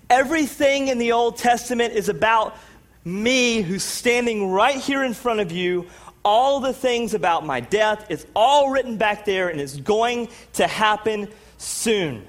Everything 0.09 0.87
in 0.87 0.97
the 0.97 1.11
Old 1.11 1.37
Testament 1.37 1.93
is 1.93 2.09
about 2.09 2.57
me 3.05 3.61
who's 3.61 3.83
standing 3.83 4.49
right 4.49 4.77
here 4.77 5.03
in 5.03 5.13
front 5.13 5.39
of 5.39 5.51
you. 5.51 5.87
All 6.23 6.59
the 6.59 6.73
things 6.73 7.13
about 7.13 7.45
my 7.45 7.59
death, 7.59 8.05
it's 8.09 8.25
all 8.35 8.69
written 8.69 8.97
back 8.97 9.25
there 9.25 9.49
and 9.49 9.59
it's 9.59 9.77
going 9.77 10.29
to 10.53 10.67
happen 10.67 11.29
soon. 11.57 12.25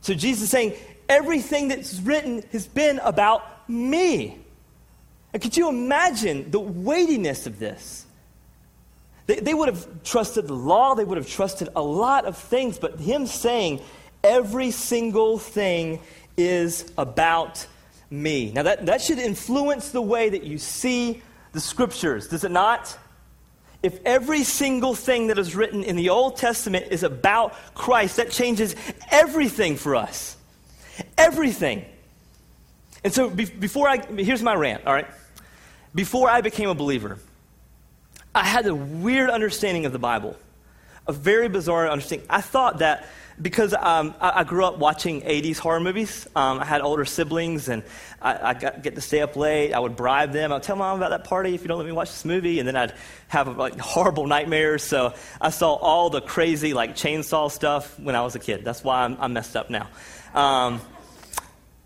So 0.00 0.14
Jesus 0.14 0.44
is 0.44 0.50
saying, 0.50 0.74
everything 1.08 1.68
that's 1.68 2.00
written 2.00 2.42
has 2.52 2.66
been 2.66 2.98
about 3.00 3.68
me. 3.68 4.38
And 5.32 5.42
could 5.42 5.56
you 5.56 5.68
imagine 5.68 6.50
the 6.50 6.60
weightiness 6.60 7.46
of 7.46 7.58
this? 7.58 8.06
They, 9.26 9.36
they 9.36 9.54
would 9.54 9.68
have 9.68 10.02
trusted 10.04 10.48
the 10.48 10.54
law, 10.54 10.94
they 10.94 11.04
would 11.04 11.18
have 11.18 11.28
trusted 11.28 11.68
a 11.76 11.82
lot 11.82 12.24
of 12.24 12.36
things, 12.36 12.78
but 12.78 12.98
him 12.98 13.26
saying 13.26 13.80
every 14.24 14.70
single 14.70 15.38
thing 15.38 16.00
is 16.36 16.90
about 16.96 17.66
me. 18.10 18.52
Now, 18.52 18.62
that, 18.62 18.86
that 18.86 19.02
should 19.02 19.18
influence 19.18 19.90
the 19.90 20.00
way 20.00 20.30
that 20.30 20.44
you 20.44 20.58
see 20.58 21.22
the 21.52 21.60
scriptures, 21.60 22.28
does 22.28 22.44
it 22.44 22.50
not? 22.50 22.96
If 23.82 24.00
every 24.04 24.42
single 24.42 24.94
thing 24.94 25.28
that 25.28 25.38
is 25.38 25.54
written 25.54 25.84
in 25.84 25.96
the 25.96 26.08
Old 26.08 26.36
Testament 26.36 26.86
is 26.90 27.04
about 27.04 27.54
Christ, 27.74 28.16
that 28.16 28.30
changes 28.30 28.74
everything 29.10 29.76
for 29.76 29.94
us. 29.94 30.36
Everything. 31.16 31.84
And 33.04 33.12
so 33.12 33.30
be- 33.30 33.44
before 33.44 33.88
I, 33.88 33.98
here's 34.16 34.42
my 34.42 34.54
rant, 34.54 34.84
all 34.86 34.92
right? 34.92 35.06
Before 35.94 36.28
I 36.28 36.40
became 36.40 36.68
a 36.68 36.74
believer, 36.74 37.18
I 38.34 38.44
had 38.44 38.66
a 38.66 38.74
weird 38.74 39.30
understanding 39.30 39.86
of 39.86 39.92
the 39.92 39.98
Bible, 39.98 40.36
a 41.06 41.12
very 41.12 41.48
bizarre 41.48 41.88
understanding. 41.88 42.26
I 42.28 42.40
thought 42.40 42.78
that 42.78 43.06
because 43.40 43.74
um, 43.74 44.14
I, 44.20 44.40
I, 44.40 44.44
grew 44.44 44.64
up 44.64 44.78
watching 44.78 45.22
80s 45.22 45.58
horror 45.58 45.80
movies, 45.80 46.26
um, 46.34 46.58
I 46.58 46.64
had 46.64 46.80
older 46.80 47.04
siblings, 47.04 47.68
and 47.68 47.82
I, 48.20 48.50
I 48.50 48.54
got, 48.54 48.82
get 48.82 48.94
to 48.96 49.00
stay 49.00 49.20
up 49.20 49.36
late. 49.36 49.72
I 49.72 49.78
would 49.78 49.96
bribe 49.96 50.32
them. 50.32 50.50
I 50.50 50.56
would 50.56 50.62
tell 50.62 50.76
mom 50.76 50.96
about 50.96 51.10
that 51.10 51.24
party 51.24 51.54
if 51.54 51.62
you 51.62 51.68
don't 51.68 51.78
let 51.78 51.86
me 51.86 51.92
watch 51.92 52.10
this 52.10 52.24
movie, 52.24 52.58
and 52.58 52.66
then 52.66 52.76
I'd 52.76 52.94
have 53.28 53.56
like 53.56 53.78
horrible 53.78 54.26
nightmares. 54.26 54.82
So 54.82 55.14
I 55.40 55.50
saw 55.50 55.74
all 55.74 56.10
the 56.10 56.20
crazy 56.20 56.74
like 56.74 56.96
chainsaw 56.96 57.50
stuff 57.50 57.98
when 58.00 58.16
I 58.16 58.22
was 58.22 58.34
a 58.34 58.40
kid. 58.40 58.64
That's 58.64 58.82
why 58.82 59.04
I'm, 59.04 59.16
I'm 59.20 59.32
messed 59.32 59.56
up 59.56 59.70
now. 59.70 59.88
Um, 60.34 60.80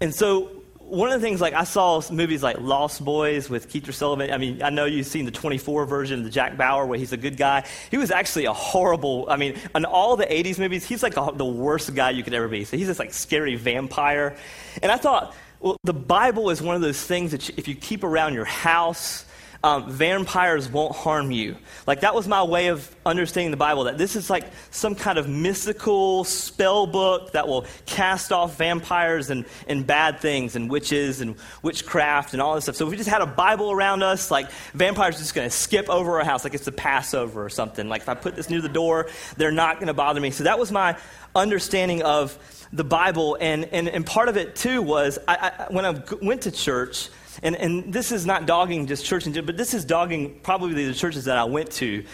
and 0.00 0.14
so 0.14 0.62
one 0.92 1.11
of 1.11 1.18
the 1.18 1.26
things, 1.26 1.40
like 1.40 1.54
I 1.54 1.64
saw 1.64 2.02
movies 2.11 2.42
like 2.42 2.61
Lost 2.61 3.02
Boys 3.02 3.49
with 3.49 3.72
Kiefer 3.72 3.94
Sutherland. 3.94 4.30
I 4.30 4.37
mean, 4.37 4.62
I 4.62 4.68
know 4.68 4.84
you've 4.84 5.06
seen 5.06 5.25
the 5.25 5.30
24 5.30 5.87
version 5.87 6.18
of 6.18 6.25
the 6.25 6.30
Jack 6.30 6.58
Bauer 6.58 6.84
where 6.84 6.99
he's 6.99 7.14
a 7.14 7.16
good 7.16 7.38
guy. 7.38 7.64
He 7.90 7.96
was 7.96 8.11
actually 8.11 8.44
a 8.44 8.52
horrible. 8.52 9.25
I 9.26 9.38
mean, 9.38 9.56
in 9.75 9.87
all 9.87 10.16
the 10.18 10.26
80s 10.26 10.58
movies, 10.58 10.84
he's 10.84 11.02
like 11.02 11.16
a, 11.16 11.32
the 11.34 11.46
worst 11.46 11.94
guy 11.94 12.11
you 12.11 12.22
could 12.22 12.34
ever 12.34 12.46
be. 12.46 12.64
So 12.64 12.76
he's 12.76 12.88
this 12.88 12.99
like 12.99 13.14
scary 13.14 13.54
vampire. 13.54 14.37
And 14.82 14.92
I 14.92 14.99
thought, 14.99 15.34
well, 15.61 15.78
the 15.82 15.94
Bible 15.94 16.50
is 16.50 16.61
one 16.61 16.76
of 16.76 16.82
those 16.82 17.00
things 17.02 17.30
that 17.30 17.49
you, 17.49 17.54
if 17.56 17.68
you 17.68 17.75
keep 17.75 18.04
around 18.04 18.34
your 18.34 18.44
house 18.44 19.25
um, 19.64 19.90
vampires 19.90 20.69
won't 20.69 20.95
harm 20.95 21.31
you. 21.31 21.57
Like, 21.87 22.00
that 22.00 22.14
was 22.14 22.26
my 22.26 22.42
way 22.42 22.69
of 22.69 22.95
understanding 23.07 23.52
the 23.52 23.57
Bible, 23.57 23.85
that 23.85 23.97
this 23.97 24.16
is 24.16 24.28
like 24.28 24.45
some 24.71 24.95
kind 24.95 25.19
of 25.19 25.28
mystical 25.28 26.25
spell 26.25 26.87
book 26.87 27.33
that 27.33 27.47
will 27.47 27.66
cast 27.87 28.33
off 28.33 28.59
vampires 28.59 29.31
and, 29.31 29.45
and 29.69 29.87
bad 29.87 30.19
things 30.19 30.57
and 30.57 30.69
witches 30.69 31.21
and 31.21 31.37
witchcraft 31.62 32.33
and 32.33 32.42
all 32.42 32.54
this 32.57 32.64
stuff. 32.64 32.76
So, 32.76 32.87
if 32.87 32.90
we 32.90 32.97
just 32.97 33.09
had 33.09 33.23
a 33.23 33.26
Bible 33.26 33.71
around 33.71 34.02
us, 34.02 34.31
like, 34.31 34.50
vampires 34.75 35.16
are 35.16 35.19
just 35.19 35.35
going 35.35 35.49
to 35.49 35.57
skip 35.57 35.88
over 35.88 36.19
our 36.19 36.25
house, 36.25 36.42
like 36.45 36.54
it's 36.54 36.64
the 36.64 36.73
Passover 36.73 37.45
or 37.45 37.49
something. 37.49 37.88
Like, 37.88 38.02
if 38.02 38.09
I 38.09 38.14
put 38.14 38.35
this 38.35 38.50
near 38.50 38.61
the 38.61 38.69
door, 38.69 39.09
they're 39.37 39.52
not 39.52 39.76
going 39.76 39.87
to 39.87 39.95
bother 39.95 40.21
me. 40.21 40.33
So, 40.33 40.45
that 40.45 40.59
was 40.59 40.73
my 40.73 40.97
understanding 41.37 42.02
of 42.02 42.37
the 42.73 42.85
Bible. 42.85 43.37
And, 43.40 43.66
and, 43.66 43.88
and 43.88 44.04
part 44.04 44.28
of 44.28 44.37
it, 44.37 44.57
too, 44.57 44.83
was 44.83 45.19
I, 45.28 45.52
I, 45.59 45.73
when 45.73 45.85
I 45.85 46.02
went 46.21 46.42
to 46.42 46.50
church, 46.50 47.11
and, 47.43 47.57
and 47.57 47.93
this 47.93 48.12
is 48.12 48.27
not 48.27 48.47
dogging 48.47 48.87
just 48.87 49.05
church, 49.05 49.25
but 49.45 49.57
this 49.57 49.75
is 49.75 49.85
dogging 49.85 50.41
probably 50.43 50.87
the 50.87 50.95
churches 50.95 51.25
that 51.25 51.39
I 51.39 51.45
went 51.45 51.71
to. 51.73 52.05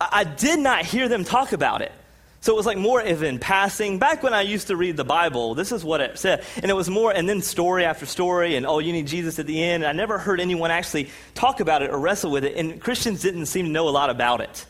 I, 0.00 0.08
I 0.12 0.24
did 0.24 0.58
not 0.58 0.84
hear 0.84 1.08
them 1.08 1.24
talk 1.24 1.52
about 1.52 1.82
it. 1.82 1.92
So 2.40 2.52
it 2.52 2.56
was 2.56 2.66
like 2.66 2.76
more 2.76 3.00
of 3.00 3.22
in 3.22 3.38
passing. 3.38 3.98
Back 3.98 4.22
when 4.22 4.34
I 4.34 4.42
used 4.42 4.66
to 4.66 4.76
read 4.76 4.98
the 4.98 5.04
Bible, 5.04 5.54
this 5.54 5.72
is 5.72 5.82
what 5.82 6.02
it 6.02 6.18
said. 6.18 6.44
And 6.56 6.70
it 6.70 6.74
was 6.74 6.90
more, 6.90 7.10
and 7.10 7.26
then 7.26 7.40
story 7.40 7.86
after 7.86 8.04
story, 8.04 8.56
and 8.56 8.66
oh, 8.66 8.80
you 8.80 8.92
need 8.92 9.06
Jesus 9.06 9.38
at 9.38 9.46
the 9.46 9.62
end. 9.62 9.82
And 9.82 9.88
I 9.88 9.92
never 9.92 10.18
heard 10.18 10.40
anyone 10.40 10.70
actually 10.70 11.08
talk 11.32 11.60
about 11.60 11.80
it 11.80 11.90
or 11.90 11.98
wrestle 11.98 12.30
with 12.30 12.44
it. 12.44 12.56
And 12.56 12.78
Christians 12.78 13.22
didn't 13.22 13.46
seem 13.46 13.64
to 13.64 13.70
know 13.70 13.88
a 13.88 13.90
lot 13.90 14.10
about 14.10 14.42
it. 14.42 14.66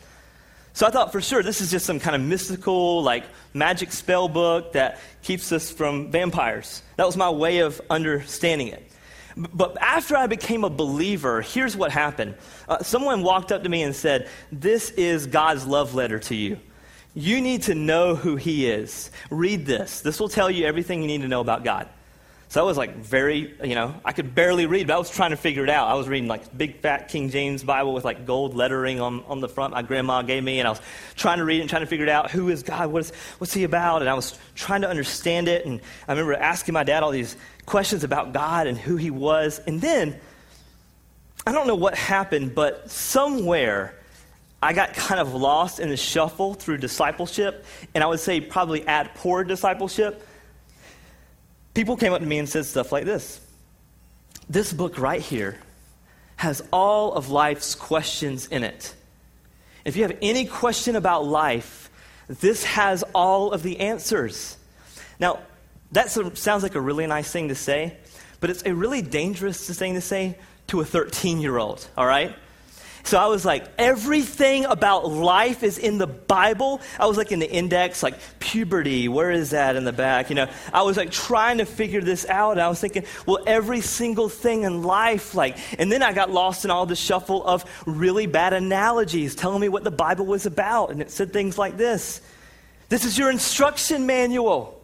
So 0.71 0.87
I 0.87 0.89
thought 0.89 1.11
for 1.11 1.19
sure 1.19 1.43
this 1.43 1.59
is 1.59 1.69
just 1.69 1.85
some 1.85 1.99
kind 1.99 2.15
of 2.15 2.21
mystical, 2.21 3.03
like 3.03 3.25
magic 3.53 3.91
spell 3.91 4.29
book 4.29 4.71
that 4.71 4.99
keeps 5.21 5.51
us 5.51 5.69
from 5.69 6.11
vampires. 6.11 6.81
That 6.95 7.05
was 7.05 7.17
my 7.17 7.29
way 7.29 7.59
of 7.59 7.81
understanding 7.89 8.69
it. 8.69 8.89
But 9.37 9.77
after 9.81 10.15
I 10.15 10.27
became 10.27 10.63
a 10.63 10.69
believer, 10.69 11.41
here's 11.41 11.75
what 11.75 11.91
happened. 11.91 12.35
Uh, 12.69 12.83
someone 12.83 13.21
walked 13.21 13.51
up 13.51 13.63
to 13.63 13.69
me 13.69 13.83
and 13.83 13.95
said, 13.95 14.29
This 14.51 14.91
is 14.91 15.27
God's 15.27 15.65
love 15.65 15.93
letter 15.93 16.19
to 16.19 16.35
you. 16.35 16.59
You 17.13 17.41
need 17.41 17.63
to 17.63 17.75
know 17.75 18.15
who 18.15 18.35
He 18.37 18.69
is. 18.69 19.11
Read 19.29 19.65
this. 19.65 20.01
This 20.01 20.19
will 20.19 20.29
tell 20.29 20.49
you 20.49 20.65
everything 20.65 21.01
you 21.01 21.07
need 21.07 21.21
to 21.21 21.27
know 21.27 21.41
about 21.41 21.63
God. 21.63 21.89
So 22.55 22.61
I 22.61 22.63
was 22.63 22.77
like 22.77 22.95
very, 22.95 23.53
you 23.63 23.75
know, 23.75 23.95
I 24.05 24.13
could 24.13 24.35
barely 24.35 24.65
read, 24.65 24.87
but 24.87 24.95
I 24.95 24.97
was 24.97 25.09
trying 25.09 25.31
to 25.31 25.37
figure 25.37 25.63
it 25.63 25.69
out. 25.69 25.89
I 25.89 25.95
was 25.95 26.07
reading 26.07 26.29
like 26.29 26.55
big 26.55 26.79
fat 26.79 27.09
King 27.09 27.29
James 27.29 27.63
Bible 27.63 27.93
with 27.93 28.05
like 28.05 28.25
gold 28.25 28.55
lettering 28.55 29.01
on, 29.01 29.23
on 29.25 29.41
the 29.41 29.49
front 29.49 29.73
my 29.73 29.81
grandma 29.81 30.21
gave 30.21 30.43
me, 30.43 30.59
and 30.59 30.67
I 30.67 30.71
was 30.71 30.79
trying 31.15 31.39
to 31.39 31.43
read 31.43 31.57
it 31.57 31.61
and 31.61 31.69
trying 31.69 31.81
to 31.81 31.87
figure 31.87 32.05
it 32.05 32.09
out. 32.09 32.31
Who 32.31 32.49
is 32.49 32.63
God? 32.63 32.91
What 32.91 33.01
is, 33.01 33.11
what's 33.39 33.53
He 33.53 33.63
about? 33.63 34.01
And 34.01 34.09
I 34.09 34.13
was 34.13 34.37
trying 34.53 34.81
to 34.81 34.89
understand 34.89 35.47
it. 35.47 35.65
And 35.65 35.81
I 36.07 36.13
remember 36.13 36.33
asking 36.35 36.73
my 36.73 36.83
dad 36.83 37.03
all 37.03 37.11
these 37.11 37.35
questions 37.65 38.03
about 38.03 38.33
God 38.33 38.67
and 38.67 38.77
who 38.77 38.95
He 38.95 39.11
was. 39.11 39.59
And 39.67 39.81
then, 39.81 40.19
I 41.45 41.51
don't 41.51 41.67
know 41.67 41.75
what 41.75 41.95
happened, 41.95 42.55
but 42.55 42.89
somewhere 42.89 43.95
I 44.61 44.73
got 44.73 44.93
kind 44.93 45.21
of 45.21 45.33
lost 45.33 45.79
in 45.79 45.89
the 45.89 45.97
shuffle 45.97 46.55
through 46.55 46.77
discipleship, 46.77 47.65
and 47.93 48.03
I 48.03 48.07
would 48.07 48.19
say 48.19 48.41
probably 48.41 48.87
at 48.87 49.13
poor 49.13 49.43
discipleship. 49.43 50.27
People 51.75 51.97
came 51.97 52.13
up 52.13 52.21
to 52.21 52.25
me 52.25 52.39
and 52.39 52.49
said 52.49 52.65
stuff 52.65 52.91
like 52.91 53.05
this 53.05 53.39
This 54.49 54.73
book 54.73 54.97
right 54.97 55.21
here 55.21 55.59
has 56.37 56.63
all 56.71 57.13
of 57.13 57.29
life's 57.29 57.75
questions 57.75 58.47
in 58.47 58.63
it. 58.63 58.93
If 59.85 59.95
you 59.95 60.01
have 60.01 60.17
any 60.21 60.45
question 60.45 60.95
about 60.95 61.25
life, 61.25 61.91
this 62.27 62.63
has 62.63 63.03
all 63.13 63.51
of 63.51 63.61
the 63.61 63.79
answers. 63.81 64.57
Now, 65.19 65.39
that 65.95 66.09
sounds 66.09 66.63
like 66.63 66.75
a 66.75 66.81
really 66.81 67.07
nice 67.07 67.31
thing 67.31 67.47
to 67.49 67.55
say, 67.55 67.97
but 68.39 68.49
it's 68.49 68.63
a 68.65 68.73
really 68.73 69.01
dangerous 69.01 69.67
thing 69.77 69.95
to 69.95 70.01
say 70.01 70.37
to 70.67 70.81
a 70.81 70.85
13 70.85 71.39
year 71.39 71.57
old, 71.57 71.87
all 71.97 72.05
right? 72.05 72.35
So 73.03 73.19
I 73.19 73.27
was 73.27 73.45
like, 73.45 73.63
everything 73.77 74.65
about 74.65 75.07
life 75.07 75.61
is 75.61 75.77
in 75.77 75.99
the 75.99 76.07
Bible. 76.07 76.81
I 76.99 77.05
was 77.05 77.17
like 77.17 77.31
in 77.31 77.37
the 77.37 77.49
index, 77.49 78.01
like 78.01 78.15
puberty, 78.39 79.07
where 79.07 79.29
is 79.29 79.51
that 79.51 79.75
in 79.75 79.83
the 79.83 79.93
back? 79.93 80.29
You 80.29 80.35
know, 80.35 80.49
I 80.73 80.81
was 80.81 80.97
like 80.97 81.11
trying 81.11 81.59
to 81.59 81.65
figure 81.65 82.01
this 82.01 82.27
out. 82.27 82.57
I 82.57 82.67
was 82.67 82.81
thinking, 82.81 83.05
well, 83.27 83.43
every 83.45 83.81
single 83.81 84.27
thing 84.27 84.63
in 84.63 84.81
life, 84.81 85.35
like, 85.35 85.55
and 85.79 85.91
then 85.91 86.01
I 86.01 86.13
got 86.13 86.31
lost 86.31 86.65
in 86.65 86.71
all 86.71 86.87
the 86.87 86.95
shuffle 86.95 87.45
of 87.45 87.63
really 87.85 88.25
bad 88.25 88.53
analogies 88.53 89.35
telling 89.35 89.61
me 89.61 89.69
what 89.69 89.83
the 89.83 89.91
Bible 89.91 90.25
was 90.25 90.47
about. 90.47 90.89
And 90.89 90.99
it 90.99 91.11
said 91.11 91.31
things 91.31 91.59
like 91.59 91.77
this 91.77 92.21
This 92.89 93.05
is 93.05 93.19
your 93.19 93.29
instruction 93.29 94.07
manual. 94.07 94.81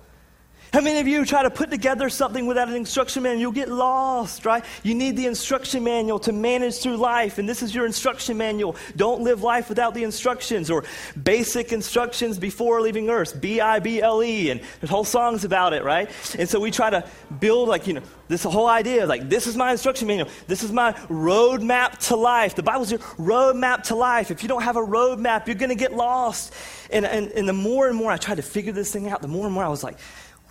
How 0.73 0.79
many 0.79 1.01
of 1.01 1.07
you 1.07 1.25
try 1.25 1.43
to 1.43 1.49
put 1.49 1.69
together 1.69 2.07
something 2.09 2.45
without 2.45 2.69
an 2.69 2.75
instruction 2.75 3.23
manual? 3.23 3.41
You'll 3.41 3.51
get 3.51 3.67
lost, 3.67 4.45
right? 4.45 4.63
You 4.83 4.95
need 4.95 5.17
the 5.17 5.25
instruction 5.25 5.83
manual 5.83 6.17
to 6.19 6.31
manage 6.31 6.77
through 6.77 6.95
life, 6.95 7.39
and 7.39 7.49
this 7.49 7.61
is 7.61 7.75
your 7.75 7.85
instruction 7.85 8.37
manual. 8.37 8.77
Don't 8.95 9.21
live 9.21 9.43
life 9.43 9.67
without 9.67 9.93
the 9.93 10.05
instructions 10.05 10.71
or 10.71 10.85
basic 11.21 11.73
instructions 11.73 12.39
before 12.39 12.79
leaving 12.79 13.09
Earth. 13.09 13.41
B 13.41 13.59
I 13.59 13.79
B 13.79 14.01
L 14.01 14.23
E, 14.23 14.49
and 14.49 14.61
there's 14.79 14.89
whole 14.89 15.03
songs 15.03 15.43
about 15.43 15.73
it, 15.73 15.83
right? 15.83 16.09
And 16.39 16.47
so 16.47 16.61
we 16.61 16.71
try 16.71 16.89
to 16.89 17.05
build, 17.41 17.67
like, 17.67 17.85
you 17.85 17.95
know, 17.95 18.03
this 18.29 18.43
whole 18.43 18.67
idea 18.67 19.05
like, 19.05 19.27
this 19.27 19.47
is 19.47 19.57
my 19.57 19.73
instruction 19.73 20.07
manual. 20.07 20.29
This 20.47 20.63
is 20.63 20.71
my 20.71 20.93
roadmap 21.09 21.97
to 22.07 22.15
life. 22.15 22.55
The 22.55 22.63
Bible's 22.63 22.91
your 22.91 23.01
roadmap 23.19 23.83
to 23.87 23.95
life. 23.95 24.31
If 24.31 24.41
you 24.41 24.47
don't 24.47 24.63
have 24.63 24.77
a 24.77 24.81
roadmap, 24.81 25.47
you're 25.47 25.55
going 25.57 25.67
to 25.67 25.75
get 25.75 25.91
lost. 25.91 26.53
And, 26.91 27.05
and, 27.05 27.29
and 27.33 27.45
the 27.45 27.53
more 27.53 27.89
and 27.89 27.97
more 27.97 28.09
I 28.09 28.15
tried 28.15 28.35
to 28.35 28.41
figure 28.41 28.71
this 28.71 28.93
thing 28.93 29.09
out, 29.09 29.21
the 29.21 29.27
more 29.27 29.45
and 29.45 29.53
more 29.53 29.65
I 29.65 29.67
was 29.67 29.83
like, 29.83 29.97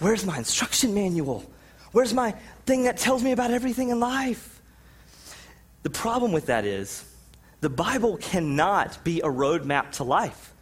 Where's 0.01 0.25
my 0.25 0.39
instruction 0.39 0.95
manual? 0.95 1.45
Where's 1.93 2.15
my 2.15 2.33
thing 2.67 2.85
that 2.85 2.97
tells 2.97 3.23
me 3.23 3.33
about 3.33 3.51
everything 3.51 3.91
in 3.91 4.01
life? 4.01 4.61
The 5.83 5.91
problem 5.91 6.33
with 6.33 6.47
that 6.47 6.65
is 6.65 7.05
the 7.61 7.71
Bible 7.71 8.17
cannot 8.17 9.03
be 9.05 9.21
a 9.21 9.27
roadmap 9.27 9.93
to 9.93 10.05
life. 10.05 10.53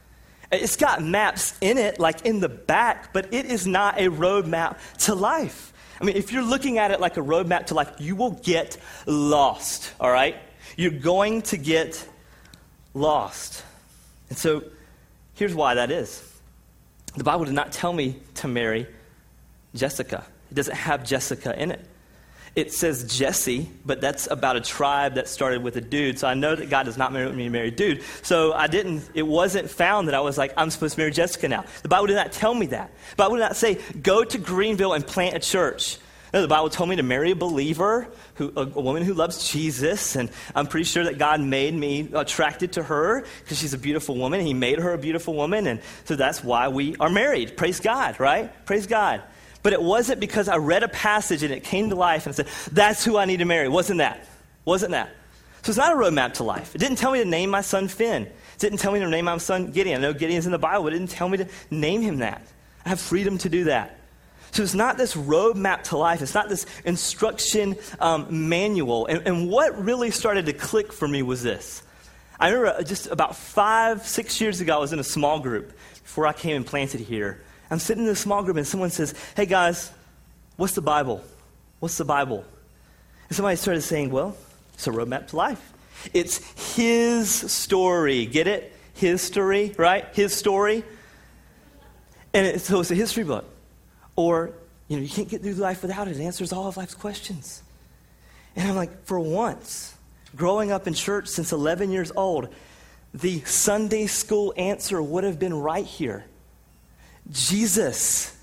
It's 0.51 0.77
got 0.77 1.03
maps 1.03 1.55
in 1.61 1.79
it, 1.79 2.01
like 2.01 2.25
in 2.25 2.41
the 2.41 2.49
back, 2.49 3.13
but 3.13 3.33
it 3.33 3.47
is 3.47 3.67
not 3.67 3.99
a 3.99 4.11
roadmap 4.11 4.79
to 5.05 5.15
life. 5.15 5.73
I 6.01 6.05
mean, 6.05 6.17
if 6.17 6.33
you're 6.33 6.43
looking 6.43 6.79
at 6.79 6.91
it 6.91 7.01
like 7.01 7.17
a 7.17 7.21
roadmap 7.23 7.67
to 7.67 7.75
life, 7.75 7.93
you 7.99 8.17
will 8.17 8.31
get 8.31 8.77
lost, 9.07 9.93
all 10.01 10.11
right? 10.11 10.37
You're 10.77 10.91
going 10.91 11.43
to 11.43 11.57
get 11.57 12.09
lost. 12.95 13.65
And 14.31 14.39
so 14.39 14.65
here's 15.35 15.55
why 15.55 15.75
that 15.75 15.91
is 15.91 16.25
the 17.17 17.25
Bible 17.25 17.45
did 17.45 17.55
not 17.55 17.73
tell 17.73 17.93
me 17.93 18.17
to 18.37 18.49
marry 18.49 18.87
Jessica. 19.75 20.25
It 20.51 20.55
doesn't 20.55 20.77
have 20.77 21.05
Jessica 21.05 21.61
in 21.61 21.71
it. 21.71 21.85
It 22.57 22.73
says 22.73 23.17
Jesse, 23.17 23.71
but 23.85 24.01
that's 24.01 24.29
about 24.29 24.57
a 24.57 24.61
tribe 24.61 25.15
that 25.15 25.29
started 25.29 25.63
with 25.63 25.77
a 25.77 25.81
dude. 25.81 26.19
So 26.19 26.27
I 26.27 26.35
know 26.35 26.57
that 26.57 26.69
God 26.69 26.85
does 26.85 26.97
not 26.97 27.13
marry 27.13 27.31
me 27.31 27.45
to 27.45 27.51
marry 27.51 27.69
a 27.69 27.71
dude. 27.71 28.03
So 28.23 28.53
I 28.53 28.67
didn't, 28.67 29.09
it 29.15 29.23
wasn't 29.23 29.71
found 29.71 30.09
that 30.09 30.15
I 30.15 30.21
was 30.21 30.37
like, 30.37 30.55
I'm 30.57 30.71
supposed 30.71 30.95
to 30.97 31.01
marry 31.01 31.13
Jessica 31.13 31.47
now. 31.47 31.65
The 31.83 31.89
Bible 31.89 32.09
did 32.09 32.17
not 32.17 32.33
tell 32.33 32.55
me 32.55 32.67
that. 32.67 32.91
The 33.11 33.17
Bible 33.17 33.37
did 33.37 33.43
not 33.43 33.57
say, 33.57 33.79
go 34.03 34.25
to 34.25 34.39
Greenville 34.39 34.95
and 34.95 35.07
plant 35.07 35.37
a 35.37 35.39
church. 35.39 35.99
No, 36.33 36.43
the 36.43 36.49
Bible 36.49 36.69
told 36.69 36.91
me 36.91 36.97
to 36.97 37.03
marry 37.03 37.31
a 37.31 37.37
believer, 37.37 38.09
who, 38.35 38.53
a, 38.55 38.63
a, 38.63 38.81
woman 38.81 39.03
who 39.03 39.15
loves 39.15 39.51
Jesus, 39.51 40.15
and 40.15 40.29
I'm 40.55 40.67
pretty 40.67 40.85
sure 40.85 41.05
that 41.05 41.17
God 41.17 41.41
made 41.41 41.73
me 41.73 42.11
attracted 42.13 42.73
to 42.73 42.83
her 42.83 43.25
because 43.41 43.59
she's 43.59 43.73
a 43.73 43.79
beautiful 43.79 44.15
woman. 44.15 44.41
He 44.43 44.53
made 44.53 44.79
her 44.79 44.93
a 44.93 44.99
beautiful 44.99 45.35
woman, 45.35 45.67
and 45.67 45.81
so 46.05 46.17
that's 46.17 46.45
why 46.45 46.69
we 46.69 46.97
are 46.97 47.09
married. 47.09 47.57
Praise 47.57 47.81
God, 47.81 48.21
right? 48.21 48.53
Praise 48.67 48.87
God. 48.87 49.23
But 49.63 49.73
it 49.73 49.83
wasn't 49.83 50.21
because 50.21 50.49
I 50.49 50.57
read 50.57 50.83
a 50.83 50.89
passage 50.89 51.43
and 51.43 51.53
it 51.53 51.65
came 51.65 51.89
to 51.91 51.97
life 51.97 52.27
and 52.27 52.35
said, 52.35 52.47
that's 52.73 53.05
who 53.05 53.19
I 53.19 53.25
need 53.25 53.39
to 53.39 53.45
marry. 53.45 53.69
Wasn't 53.69 53.99
that? 53.99 54.27
Wasn't 54.65 54.93
that? 54.93 55.11
So 55.63 55.71
it's 55.71 55.79
not 55.79 55.93
a 55.93 55.97
roadmap 55.97 56.35
to 56.35 56.45
life. 56.45 56.75
It 56.75 56.79
didn't 56.79 56.99
tell 56.99 57.13
me 57.13 57.19
to 57.19 57.25
name 57.25 57.51
my 57.51 57.63
son 57.63 57.89
Finn. 57.89 58.23
It 58.23 58.59
didn't 58.59 58.79
tell 58.79 58.93
me 58.93 59.01
to 59.01 59.09
name 59.09 59.25
my 59.25 59.39
son 59.39 59.73
Gideon. 59.73 59.99
I 59.99 60.03
know 60.03 60.13
Gideon's 60.13 60.47
in 60.47 60.53
the 60.53 60.59
Bible. 60.59 60.85
but 60.85 60.93
It 60.93 60.99
didn't 60.99 61.11
tell 61.11 61.29
me 61.29 61.39
to 61.39 61.49
name 61.71 62.01
him 62.01 62.19
that. 62.19 62.43
I 62.85 62.91
have 62.91 63.01
freedom 63.01 63.39
to 63.39 63.49
do 63.49 63.65
that. 63.65 63.99
So 64.53 64.63
it's 64.63 64.75
not 64.75 64.97
this 64.97 65.15
roadmap 65.15 65.83
to 65.85 65.99
life. 65.99 66.23
It's 66.23 66.35
not 66.35 66.49
this 66.49 66.65
instruction 66.85 67.77
um, 68.01 68.49
manual. 68.49 69.07
And, 69.07 69.27
and 69.27 69.51
what 69.51 69.85
really 69.85 70.11
started 70.11 70.47
to 70.47 70.53
click 70.53 70.93
for 70.93 71.07
me 71.07 71.23
was 71.23 71.43
this. 71.43 71.83
I 72.41 72.51
remember 72.51 72.83
just 72.85 73.09
about 73.09 73.37
five, 73.37 74.07
six 74.07 74.41
years 74.41 74.61
ago, 74.61 74.77
I 74.77 74.79
was 74.79 74.93
in 74.93 75.01
a 75.01 75.05
small 75.05 75.41
group 75.41 75.73
before 76.03 76.27
I 76.27 76.33
came 76.33 76.57
and 76.57 76.65
planted 76.65 77.01
here. 77.01 77.43
I'm 77.71 77.79
sitting 77.79 78.05
in 78.05 78.11
a 78.11 78.17
small 78.17 78.43
group 78.43 78.57
and 78.57 78.67
someone 78.67 78.91
says, 78.91 79.15
Hey 79.37 79.47
guys, 79.47 79.91
what's 80.57 80.75
the 80.75 80.83
Bible? 80.83 81.23
What's 81.81 81.99
the 81.99 82.05
Bible? 82.05 82.45
And 83.29 83.37
somebody 83.37 83.57
started 83.57 83.83
saying, 83.83 84.11
Well, 84.11 84.37
it's 84.75 84.87
a 84.87 84.91
roadmap 84.91 85.29
to 85.29 85.37
life. 85.37 85.73
It's 86.13 86.39
his 86.77 87.31
story. 87.31 88.27
Get 88.27 88.47
it? 88.47 88.73
His 88.95 89.23
story, 89.23 89.75
right? 89.77 90.07
His 90.15 90.35
story. 90.35 90.85
And 92.33 92.47
it, 92.47 92.61
so 92.61 92.81
it's 92.81 92.91
a 92.91 92.95
history 92.95 93.25
book. 93.25 93.45
Or, 94.17 94.51
you 94.89 94.97
know, 94.97 95.03
you 95.03 95.09
can't 95.09 95.29
get 95.29 95.43
through 95.43 95.55
life 95.55 95.83
without 95.83 96.09
it. 96.09 96.17
It 96.17 96.23
answers 96.23 96.53
all 96.53 96.67
of 96.67 96.77
life's 96.77 96.95
questions. 96.95 97.63
And 98.57 98.69
I'm 98.69 98.77
like, 98.77 99.05
for 99.05 99.21
once, 99.21 99.97
growing 100.35 100.73
up 100.73 100.87
in 100.87 100.95
church 100.95 101.29
since 101.29 101.53
11 101.53 101.91
years 101.91 102.11
old, 102.17 102.49
the 103.15 103.41
Sunday 103.41 104.07
school 104.07 104.53
answer 104.57 105.01
would 105.01 105.25
have 105.25 105.39
been 105.39 105.55
right 105.55 105.87
here. 105.87 106.25
Jesus. 107.31 108.37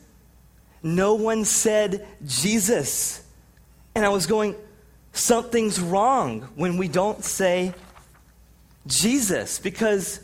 No 0.84 1.16
one 1.16 1.46
said 1.46 2.08
Jesus. 2.26 3.24
And 3.96 4.06
I 4.06 4.10
was 4.10 4.26
going, 4.28 4.56
something's 5.14 5.80
wrong 5.80 6.42
when 6.56 6.78
we 6.78 6.88
don't 6.88 7.24
say 7.24 7.74
Jesus 8.88 9.60
because 9.60 10.20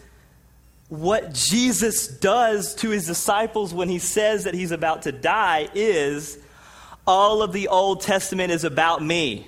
what 0.89 1.33
Jesus 1.33 2.07
does 2.07 2.75
to 2.75 2.89
his 2.89 3.07
disciples 3.07 3.73
when 3.73 3.87
he 3.87 3.97
says 3.97 4.43
that 4.43 4.53
he's 4.53 4.71
about 4.71 5.03
to 5.03 5.11
die 5.11 5.69
is 5.73 6.37
all 7.07 7.41
of 7.41 7.53
the 7.53 7.69
Old 7.69 8.01
Testament 8.01 8.51
is 8.51 8.63
about 8.63 9.01
me. 9.01 9.47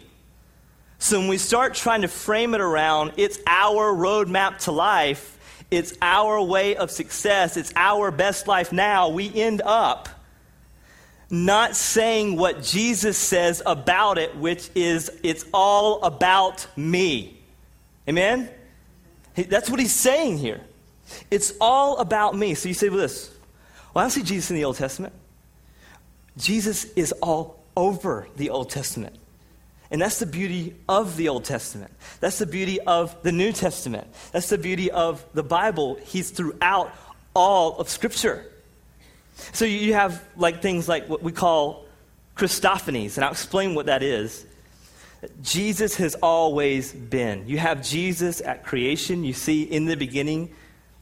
So 1.00 1.20
when 1.20 1.28
we 1.28 1.38
start 1.38 1.74
trying 1.74 2.04
to 2.04 2.08
frame 2.08 2.54
it 2.54 2.62
around, 2.62 3.14
it's 3.18 3.38
our 3.46 3.94
roadmap 3.94 4.60
to 4.60 4.72
life, 4.72 5.33
it's 5.74 5.94
our 6.02 6.40
way 6.42 6.76
of 6.76 6.92
success, 6.92 7.58
it's 7.58 7.74
our 7.76 8.12
best 8.12 8.48
life 8.48 8.72
now, 8.72 9.10
we 9.10 9.34
end 9.34 9.62
up 9.66 10.08
not 11.32 11.76
saying 11.76 12.38
what 12.38 12.62
Jesus 12.62 13.18
says 13.18 13.64
about 13.66 14.20
it, 14.20 14.38
which 14.38 14.70
is, 14.76 15.10
it's 15.24 15.46
all 15.52 16.04
about 16.04 16.68
me. 16.78 17.42
Amen? 18.08 18.50
That's 19.36 19.68
what 19.68 19.80
he's 19.80 19.96
saying 19.96 20.38
here. 20.38 20.62
It's 21.32 21.54
all 21.60 21.98
about 21.98 22.38
me. 22.38 22.54
So 22.54 22.70
you 22.70 22.76
say 22.76 22.90
this 22.90 23.32
Well, 23.94 24.02
I 24.02 24.04
don't 24.04 24.12
see 24.12 24.22
Jesus 24.22 24.52
in 24.52 24.58
the 24.58 24.66
Old 24.66 24.78
Testament. 24.78 25.14
Jesus 26.38 26.86
is 26.94 27.12
all 27.14 27.64
over 27.76 28.28
the 28.36 28.52
Old 28.52 28.70
Testament. 28.70 29.16
And 29.94 30.02
that's 30.02 30.18
the 30.18 30.26
beauty 30.26 30.76
of 30.90 31.18
the 31.18 31.30
Old 31.30 31.46
Testament. 31.46 31.92
That's 32.20 32.40
the 32.40 32.48
beauty 32.48 32.82
of 32.82 33.16
the 33.22 33.32
New 33.32 33.52
Testament. 33.52 34.08
That's 34.32 34.50
the 34.50 34.58
beauty 34.58 34.90
of 34.90 35.24
the 35.36 35.44
Bible. 35.44 36.00
He's 36.04 36.32
throughout 36.32 36.92
all 37.36 37.78
of 37.78 37.88
Scripture. 37.88 38.44
So 39.54 39.66
you 39.66 39.94
have 39.94 40.26
like 40.36 40.64
things 40.64 40.90
like 40.90 41.08
what 41.08 41.22
we 41.22 41.32
call 41.32 41.86
Christophanies, 42.36 43.18
and 43.18 43.24
I'll 43.24 43.32
explain 43.32 43.76
what 43.76 43.86
that 43.86 44.02
is. 44.02 44.48
Jesus 45.44 45.96
has 45.98 46.16
always 46.16 46.92
been. 46.92 47.48
You 47.48 47.60
have 47.60 47.84
Jesus 47.84 48.42
at 48.42 48.64
creation. 48.64 49.24
You 49.24 49.34
see 49.34 49.62
in 49.62 49.86
the 49.86 49.96
beginning 49.96 50.56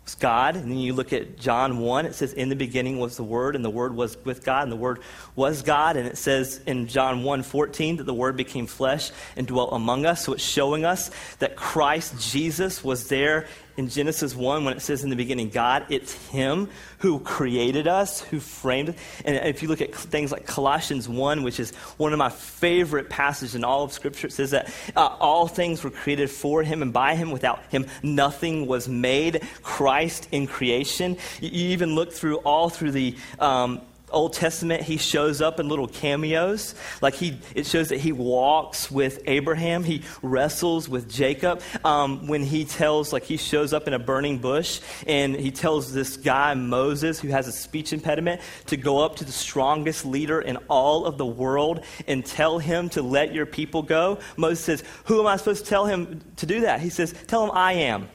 was 0.05 0.15
God. 0.15 0.55
And 0.55 0.71
then 0.71 0.77
you 0.77 0.93
look 0.93 1.13
at 1.13 1.37
John 1.37 1.79
1, 1.79 2.05
it 2.05 2.15
says, 2.15 2.33
In 2.33 2.49
the 2.49 2.55
beginning 2.55 2.99
was 2.99 3.17
the 3.17 3.23
Word, 3.23 3.55
and 3.55 3.63
the 3.63 3.69
Word 3.69 3.95
was 3.95 4.17
with 4.25 4.43
God, 4.43 4.63
and 4.63 4.71
the 4.71 4.77
Word 4.77 4.99
was 5.35 5.61
God. 5.61 5.97
And 5.97 6.07
it 6.07 6.17
says 6.17 6.61
in 6.65 6.87
John 6.87 7.23
1 7.23 7.43
14 7.43 7.97
that 7.97 8.03
the 8.03 8.13
Word 8.13 8.35
became 8.37 8.67
flesh 8.67 9.11
and 9.35 9.47
dwelt 9.47 9.69
among 9.73 10.05
us. 10.05 10.25
So 10.25 10.33
it's 10.33 10.43
showing 10.43 10.85
us 10.85 11.11
that 11.39 11.55
Christ 11.55 12.31
Jesus 12.31 12.83
was 12.83 13.07
there 13.07 13.47
in 13.77 13.89
Genesis 13.89 14.35
1 14.35 14.65
when 14.65 14.75
it 14.75 14.81
says 14.81 15.03
in 15.03 15.09
the 15.09 15.15
beginning 15.15 15.49
God, 15.49 15.85
it's 15.89 16.13
Him 16.27 16.69
who 16.99 17.19
created 17.19 17.87
us, 17.87 18.21
who 18.21 18.39
framed. 18.39 18.95
And 19.25 19.35
if 19.47 19.61
you 19.61 19.67
look 19.67 19.81
at 19.81 19.93
things 19.93 20.31
like 20.31 20.45
Colossians 20.45 21.07
1, 21.07 21.43
which 21.43 21.59
is 21.59 21.71
one 21.97 22.13
of 22.13 22.19
my 22.19 22.29
favorite 22.29 23.09
passages 23.09 23.55
in 23.55 23.63
all 23.63 23.83
of 23.83 23.93
Scripture, 23.93 24.27
it 24.27 24.33
says 24.33 24.51
that 24.51 24.73
uh, 24.95 25.15
all 25.19 25.47
things 25.47 25.83
were 25.83 25.89
created 25.89 26.29
for 26.29 26.63
Him 26.63 26.81
and 26.81 26.93
by 26.93 27.15
Him. 27.15 27.31
Without 27.31 27.63
Him, 27.69 27.87
nothing 28.03 28.67
was 28.67 28.87
made. 28.87 29.41
Christ 29.61 30.27
in 30.31 30.47
creation. 30.47 31.17
You, 31.39 31.49
you 31.49 31.69
even 31.69 31.95
look 31.95 32.13
through 32.13 32.37
all 32.37 32.69
through 32.69 32.91
the 32.91 33.15
um, 33.39 33.81
Old 34.11 34.33
Testament, 34.33 34.83
he 34.83 34.97
shows 34.97 35.41
up 35.41 35.59
in 35.59 35.69
little 35.69 35.87
cameos. 35.87 36.75
Like 37.01 37.15
he, 37.15 37.39
it 37.55 37.65
shows 37.65 37.89
that 37.89 37.99
he 37.99 38.11
walks 38.11 38.91
with 38.91 39.21
Abraham. 39.25 39.83
He 39.83 40.03
wrestles 40.21 40.87
with 40.87 41.09
Jacob. 41.09 41.61
Um, 41.83 42.27
when 42.27 42.43
he 42.43 42.65
tells, 42.65 43.13
like 43.13 43.23
he 43.23 43.37
shows 43.37 43.73
up 43.73 43.87
in 43.87 43.93
a 43.93 43.99
burning 43.99 44.39
bush 44.39 44.81
and 45.07 45.35
he 45.35 45.51
tells 45.51 45.93
this 45.93 46.17
guy, 46.17 46.53
Moses, 46.53 47.19
who 47.19 47.29
has 47.29 47.47
a 47.47 47.51
speech 47.51 47.93
impediment, 47.93 48.41
to 48.67 48.77
go 48.77 48.99
up 48.99 49.17
to 49.17 49.25
the 49.25 49.31
strongest 49.31 50.05
leader 50.05 50.41
in 50.41 50.57
all 50.69 51.05
of 51.05 51.17
the 51.17 51.25
world 51.25 51.83
and 52.07 52.25
tell 52.25 52.59
him 52.59 52.89
to 52.89 53.01
let 53.01 53.33
your 53.33 53.45
people 53.45 53.81
go. 53.81 54.19
Moses 54.37 54.63
says, 54.63 54.83
Who 55.05 55.19
am 55.19 55.27
I 55.27 55.37
supposed 55.37 55.63
to 55.65 55.69
tell 55.69 55.85
him 55.85 56.21
to 56.37 56.45
do 56.45 56.61
that? 56.61 56.81
He 56.81 56.89
says, 56.89 57.13
Tell 57.27 57.43
him 57.43 57.51
I 57.53 57.73
am. 57.73 58.09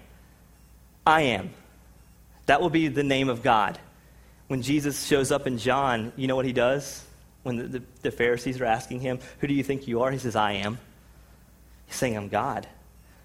I 1.06 1.22
am. 1.22 1.50
That 2.46 2.60
will 2.60 2.70
be 2.70 2.88
the 2.88 3.02
name 3.02 3.28
of 3.28 3.42
God 3.42 3.78
when 4.48 4.62
Jesus 4.62 5.06
shows 5.06 5.32
up 5.32 5.46
in 5.46 5.58
John, 5.58 6.12
you 6.16 6.26
know 6.26 6.36
what 6.36 6.44
he 6.44 6.52
does? 6.52 7.04
When 7.42 7.56
the, 7.56 7.64
the, 7.64 7.82
the, 8.02 8.10
Pharisees 8.10 8.60
are 8.60 8.64
asking 8.64 9.00
him, 9.00 9.18
Who 9.40 9.46
do 9.46 9.54
you 9.54 9.62
think 9.62 9.86
you 9.86 10.02
are? 10.02 10.10
He 10.10 10.18
says, 10.18 10.36
I 10.36 10.52
am. 10.52 10.78
He's 11.86 11.96
saying, 11.96 12.16
I'm 12.16 12.28
God. 12.28 12.66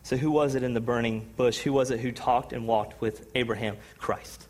So, 0.03 0.17
who 0.17 0.31
was 0.31 0.55
it 0.55 0.63
in 0.63 0.73
the 0.73 0.81
burning 0.81 1.29
bush? 1.37 1.59
Who 1.59 1.73
was 1.73 1.91
it 1.91 1.99
who 1.99 2.11
talked 2.11 2.53
and 2.53 2.67
walked 2.67 2.99
with 3.01 3.29
Abraham? 3.35 3.77
Christ. 3.97 4.47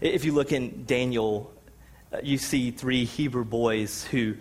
If 0.00 0.24
you 0.24 0.32
look 0.32 0.52
in 0.52 0.84
Daniel, 0.84 1.52
uh, 2.12 2.18
you 2.22 2.38
see 2.38 2.70
three 2.70 3.04
Hebrew 3.04 3.44
boys 3.44 4.04
who 4.04 4.34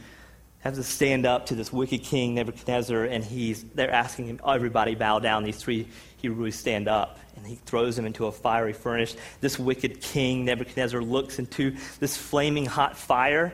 have 0.61 0.75
to 0.75 0.83
stand 0.83 1.25
up 1.25 1.47
to 1.47 1.55
this 1.55 1.73
wicked 1.73 2.03
king, 2.03 2.35
Nebuchadnezzar, 2.35 3.05
and 3.05 3.23
he's, 3.23 3.63
they're 3.63 3.91
asking 3.91 4.27
him, 4.27 4.39
everybody 4.47 4.95
bow 4.95 5.19
down. 5.19 5.43
These 5.43 5.57
three 5.57 5.87
Hebrews 6.17 6.55
stand 6.55 6.87
up 6.87 7.19
and 7.35 7.45
he 7.45 7.55
throws 7.55 7.95
them 7.95 8.05
into 8.05 8.27
a 8.27 8.31
fiery 8.31 8.73
furnace. 8.73 9.15
This 9.39 9.57
wicked 9.57 10.01
king, 10.01 10.45
Nebuchadnezzar, 10.45 11.01
looks 11.01 11.39
into 11.39 11.75
this 11.99 12.15
flaming 12.15 12.67
hot 12.67 12.95
fire. 12.95 13.53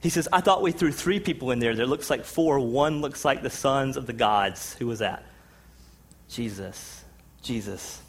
He 0.00 0.08
says, 0.08 0.28
I 0.32 0.40
thought 0.40 0.62
we 0.62 0.72
threw 0.72 0.90
three 0.90 1.20
people 1.20 1.52
in 1.52 1.60
there. 1.60 1.74
There 1.76 1.86
looks 1.86 2.10
like 2.10 2.24
four. 2.24 2.58
One 2.58 3.00
looks 3.00 3.24
like 3.24 3.42
the 3.42 3.50
sons 3.50 3.96
of 3.96 4.06
the 4.06 4.12
gods. 4.12 4.74
Who 4.74 4.86
was 4.86 4.98
that? 4.98 5.24
Jesus. 6.28 7.04
Jesus. 7.42 8.00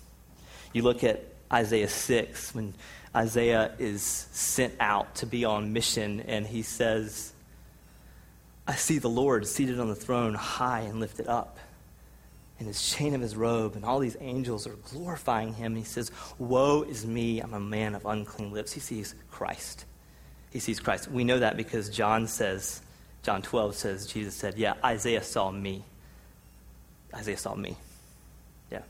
You 0.74 0.82
look 0.82 1.04
at 1.04 1.24
Isaiah 1.52 1.90
6 1.90 2.56
when 2.56 2.74
Isaiah 3.16 3.76
is 3.78 4.02
sent 4.02 4.74
out 4.80 5.16
to 5.16 5.26
be 5.26 5.44
on 5.44 5.74
mission, 5.74 6.22
and 6.22 6.48
he 6.48 6.62
says, 6.62 7.31
I 8.68 8.76
see 8.76 9.00
the 9.00 9.10
Lord 9.10 9.48
seated 9.48 9.80
on 9.80 9.88
the 9.88 9.96
throne, 9.96 10.34
high 10.34 10.82
and 10.82 11.00
lifted 11.00 11.28
up 11.28 11.58
and 12.62 12.68
his 12.68 12.92
chain 12.92 13.16
of 13.16 13.22
his 13.22 13.36
robe, 13.36 13.76
and 13.76 13.84
all 13.84 13.98
these 13.98 14.16
angels 14.20 14.68
are 14.68 14.76
glorifying 14.92 15.52
him. 15.52 15.76
He 15.76 15.84
says, 15.84 16.12
Woe 16.38 16.84
is 16.84 17.08
me, 17.08 17.40
I'm 17.40 17.56
a 17.56 17.60
man 17.60 17.96
of 17.96 18.06
unclean 18.06 18.52
lips. 18.52 18.72
He 18.72 18.80
sees 18.80 19.16
Christ. 19.32 19.86
He 20.52 20.60
sees 20.60 20.80
Christ. 20.80 21.10
We 21.10 21.24
know 21.24 21.40
that 21.40 21.58
because 21.58 21.90
John 21.90 22.28
says, 22.28 22.84
John 23.24 23.42
12 23.42 23.74
says, 23.74 24.06
Jesus 24.06 24.36
said, 24.36 24.60
Yeah, 24.60 24.76
Isaiah 24.86 25.24
saw 25.24 25.50
me. 25.50 25.84
Isaiah 27.16 27.38
saw 27.38 27.56
me. 27.56 27.78
Yeah. 28.72 28.84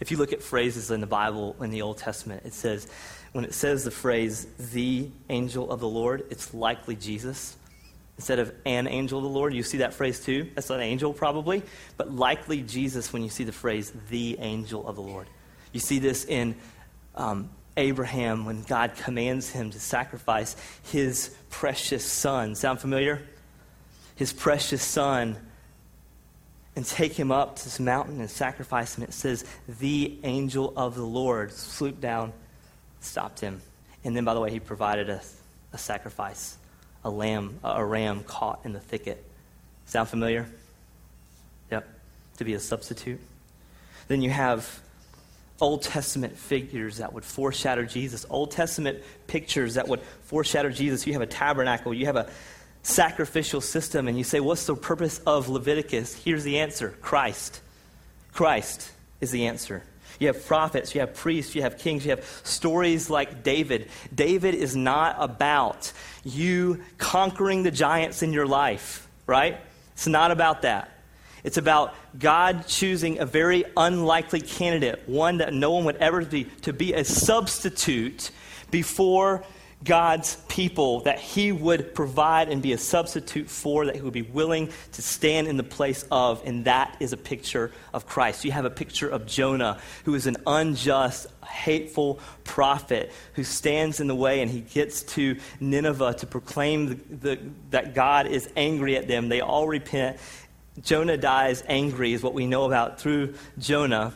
If 0.00 0.10
you 0.10 0.16
look 0.16 0.32
at 0.32 0.42
phrases 0.42 0.90
in 0.90 1.00
the 1.00 1.06
Bible 1.06 1.54
in 1.60 1.70
the 1.70 1.82
Old 1.82 1.98
Testament, 1.98 2.42
it 2.44 2.54
says, 2.54 2.88
when 3.30 3.44
it 3.44 3.54
says 3.54 3.84
the 3.84 3.92
phrase, 3.92 4.48
the 4.58 5.08
angel 5.28 5.70
of 5.70 5.78
the 5.78 5.88
Lord, 5.88 6.26
it's 6.28 6.52
likely 6.52 6.96
Jesus 6.96 7.56
instead 8.20 8.38
of 8.38 8.52
an 8.66 8.86
angel 8.86 9.16
of 9.16 9.24
the 9.24 9.30
Lord. 9.30 9.54
You 9.54 9.62
see 9.62 9.78
that 9.78 9.94
phrase 9.94 10.20
too? 10.20 10.46
That's 10.54 10.68
an 10.68 10.82
angel 10.82 11.14
probably, 11.14 11.62
but 11.96 12.12
likely 12.14 12.60
Jesus 12.60 13.14
when 13.14 13.22
you 13.22 13.30
see 13.30 13.44
the 13.44 13.52
phrase 13.52 13.90
the 14.10 14.38
angel 14.40 14.86
of 14.86 14.94
the 14.96 15.00
Lord. 15.00 15.26
You 15.72 15.80
see 15.80 16.00
this 16.00 16.26
in 16.26 16.54
um, 17.14 17.48
Abraham 17.78 18.44
when 18.44 18.62
God 18.62 18.94
commands 18.94 19.48
him 19.48 19.70
to 19.70 19.80
sacrifice 19.80 20.54
his 20.82 21.34
precious 21.48 22.04
son. 22.04 22.54
Sound 22.54 22.78
familiar? 22.78 23.22
His 24.16 24.34
precious 24.34 24.82
son. 24.82 25.38
And 26.76 26.84
take 26.84 27.14
him 27.14 27.32
up 27.32 27.56
to 27.56 27.64
this 27.64 27.80
mountain 27.80 28.20
and 28.20 28.28
sacrifice 28.28 28.98
him. 28.98 29.04
It 29.04 29.14
says, 29.14 29.46
the 29.66 30.18
angel 30.24 30.74
of 30.76 30.94
the 30.94 31.06
Lord 31.06 31.54
swooped 31.54 32.02
down, 32.02 32.34
stopped 33.00 33.40
him. 33.40 33.62
And 34.04 34.14
then, 34.14 34.26
by 34.26 34.34
the 34.34 34.40
way, 34.40 34.50
he 34.50 34.60
provided 34.60 35.08
a, 35.08 35.22
a 35.72 35.78
sacrifice 35.78 36.58
a 37.04 37.10
lamb, 37.10 37.58
a 37.64 37.84
ram 37.84 38.22
caught 38.24 38.60
in 38.64 38.72
the 38.72 38.80
thicket. 38.80 39.24
Sound 39.86 40.08
familiar? 40.08 40.46
Yep. 41.70 41.88
To 42.38 42.44
be 42.44 42.54
a 42.54 42.60
substitute. 42.60 43.20
Then 44.08 44.22
you 44.22 44.30
have 44.30 44.80
Old 45.60 45.82
Testament 45.82 46.36
figures 46.36 46.98
that 46.98 47.12
would 47.12 47.24
foreshadow 47.24 47.84
Jesus, 47.84 48.24
Old 48.30 48.50
Testament 48.50 49.02
pictures 49.26 49.74
that 49.74 49.88
would 49.88 50.00
foreshadow 50.24 50.70
Jesus. 50.70 51.06
You 51.06 51.12
have 51.14 51.22
a 51.22 51.26
tabernacle, 51.26 51.92
you 51.92 52.06
have 52.06 52.16
a 52.16 52.30
sacrificial 52.82 53.60
system, 53.60 54.08
and 54.08 54.16
you 54.16 54.24
say, 54.24 54.40
What's 54.40 54.66
the 54.66 54.74
purpose 54.74 55.20
of 55.26 55.48
Leviticus? 55.48 56.14
Here's 56.14 56.44
the 56.44 56.60
answer 56.60 56.96
Christ. 57.00 57.60
Christ 58.32 58.90
is 59.20 59.30
the 59.30 59.46
answer. 59.46 59.82
You 60.20 60.28
have 60.28 60.46
prophets, 60.46 60.94
you 60.94 61.00
have 61.00 61.14
priests, 61.14 61.54
you 61.54 61.62
have 61.62 61.78
kings, 61.78 62.04
you 62.04 62.10
have 62.10 62.24
stories 62.44 63.10
like 63.10 63.42
David. 63.42 63.88
David 64.14 64.54
is 64.54 64.76
not 64.76 65.16
about 65.18 65.92
you 66.24 66.82
conquering 66.98 67.64
the 67.64 67.70
giants 67.70 68.22
in 68.22 68.32
your 68.32 68.46
life, 68.46 69.08
right? 69.26 69.58
It's 69.94 70.06
not 70.06 70.30
about 70.30 70.62
that. 70.62 70.90
It's 71.42 71.56
about 71.56 71.94
God 72.18 72.66
choosing 72.66 73.18
a 73.18 73.24
very 73.24 73.64
unlikely 73.76 74.42
candidate, 74.42 75.08
one 75.08 75.38
that 75.38 75.54
no 75.54 75.72
one 75.72 75.84
would 75.86 75.96
ever 75.96 76.22
be, 76.22 76.44
to 76.62 76.74
be 76.74 76.92
a 76.92 77.02
substitute 77.02 78.30
before 78.70 79.42
God's 79.82 80.36
people 80.48 81.00
that 81.00 81.18
he 81.18 81.52
would 81.52 81.94
provide 81.94 82.50
and 82.50 82.60
be 82.60 82.74
a 82.74 82.78
substitute 82.78 83.48
for, 83.48 83.86
that 83.86 83.96
he 83.96 84.02
would 84.02 84.12
be 84.12 84.22
willing 84.22 84.70
to 84.92 85.02
stand 85.02 85.48
in 85.48 85.56
the 85.56 85.62
place 85.62 86.04
of, 86.10 86.42
and 86.44 86.66
that 86.66 86.96
is 87.00 87.14
a 87.14 87.16
picture 87.16 87.72
of 87.94 88.06
Christ. 88.06 88.44
You 88.44 88.52
have 88.52 88.66
a 88.66 88.70
picture 88.70 89.08
of 89.08 89.26
Jonah, 89.26 89.78
who 90.04 90.14
is 90.14 90.26
an 90.26 90.36
unjust, 90.46 91.28
hateful 91.46 92.20
prophet 92.44 93.10
who 93.34 93.44
stands 93.44 94.00
in 94.00 94.06
the 94.06 94.14
way 94.14 94.40
and 94.40 94.50
he 94.50 94.60
gets 94.60 95.02
to 95.02 95.36
Nineveh 95.58 96.14
to 96.14 96.26
proclaim 96.26 96.86
the, 96.86 96.94
the, 97.14 97.38
that 97.70 97.94
God 97.94 98.26
is 98.26 98.48
angry 98.56 98.96
at 98.96 99.08
them. 99.08 99.28
They 99.28 99.40
all 99.40 99.66
repent. 99.66 100.18
Jonah 100.82 101.16
dies 101.16 101.62
angry, 101.66 102.12
is 102.12 102.22
what 102.22 102.34
we 102.34 102.46
know 102.46 102.64
about 102.64 103.00
through 103.00 103.34
Jonah. 103.58 104.14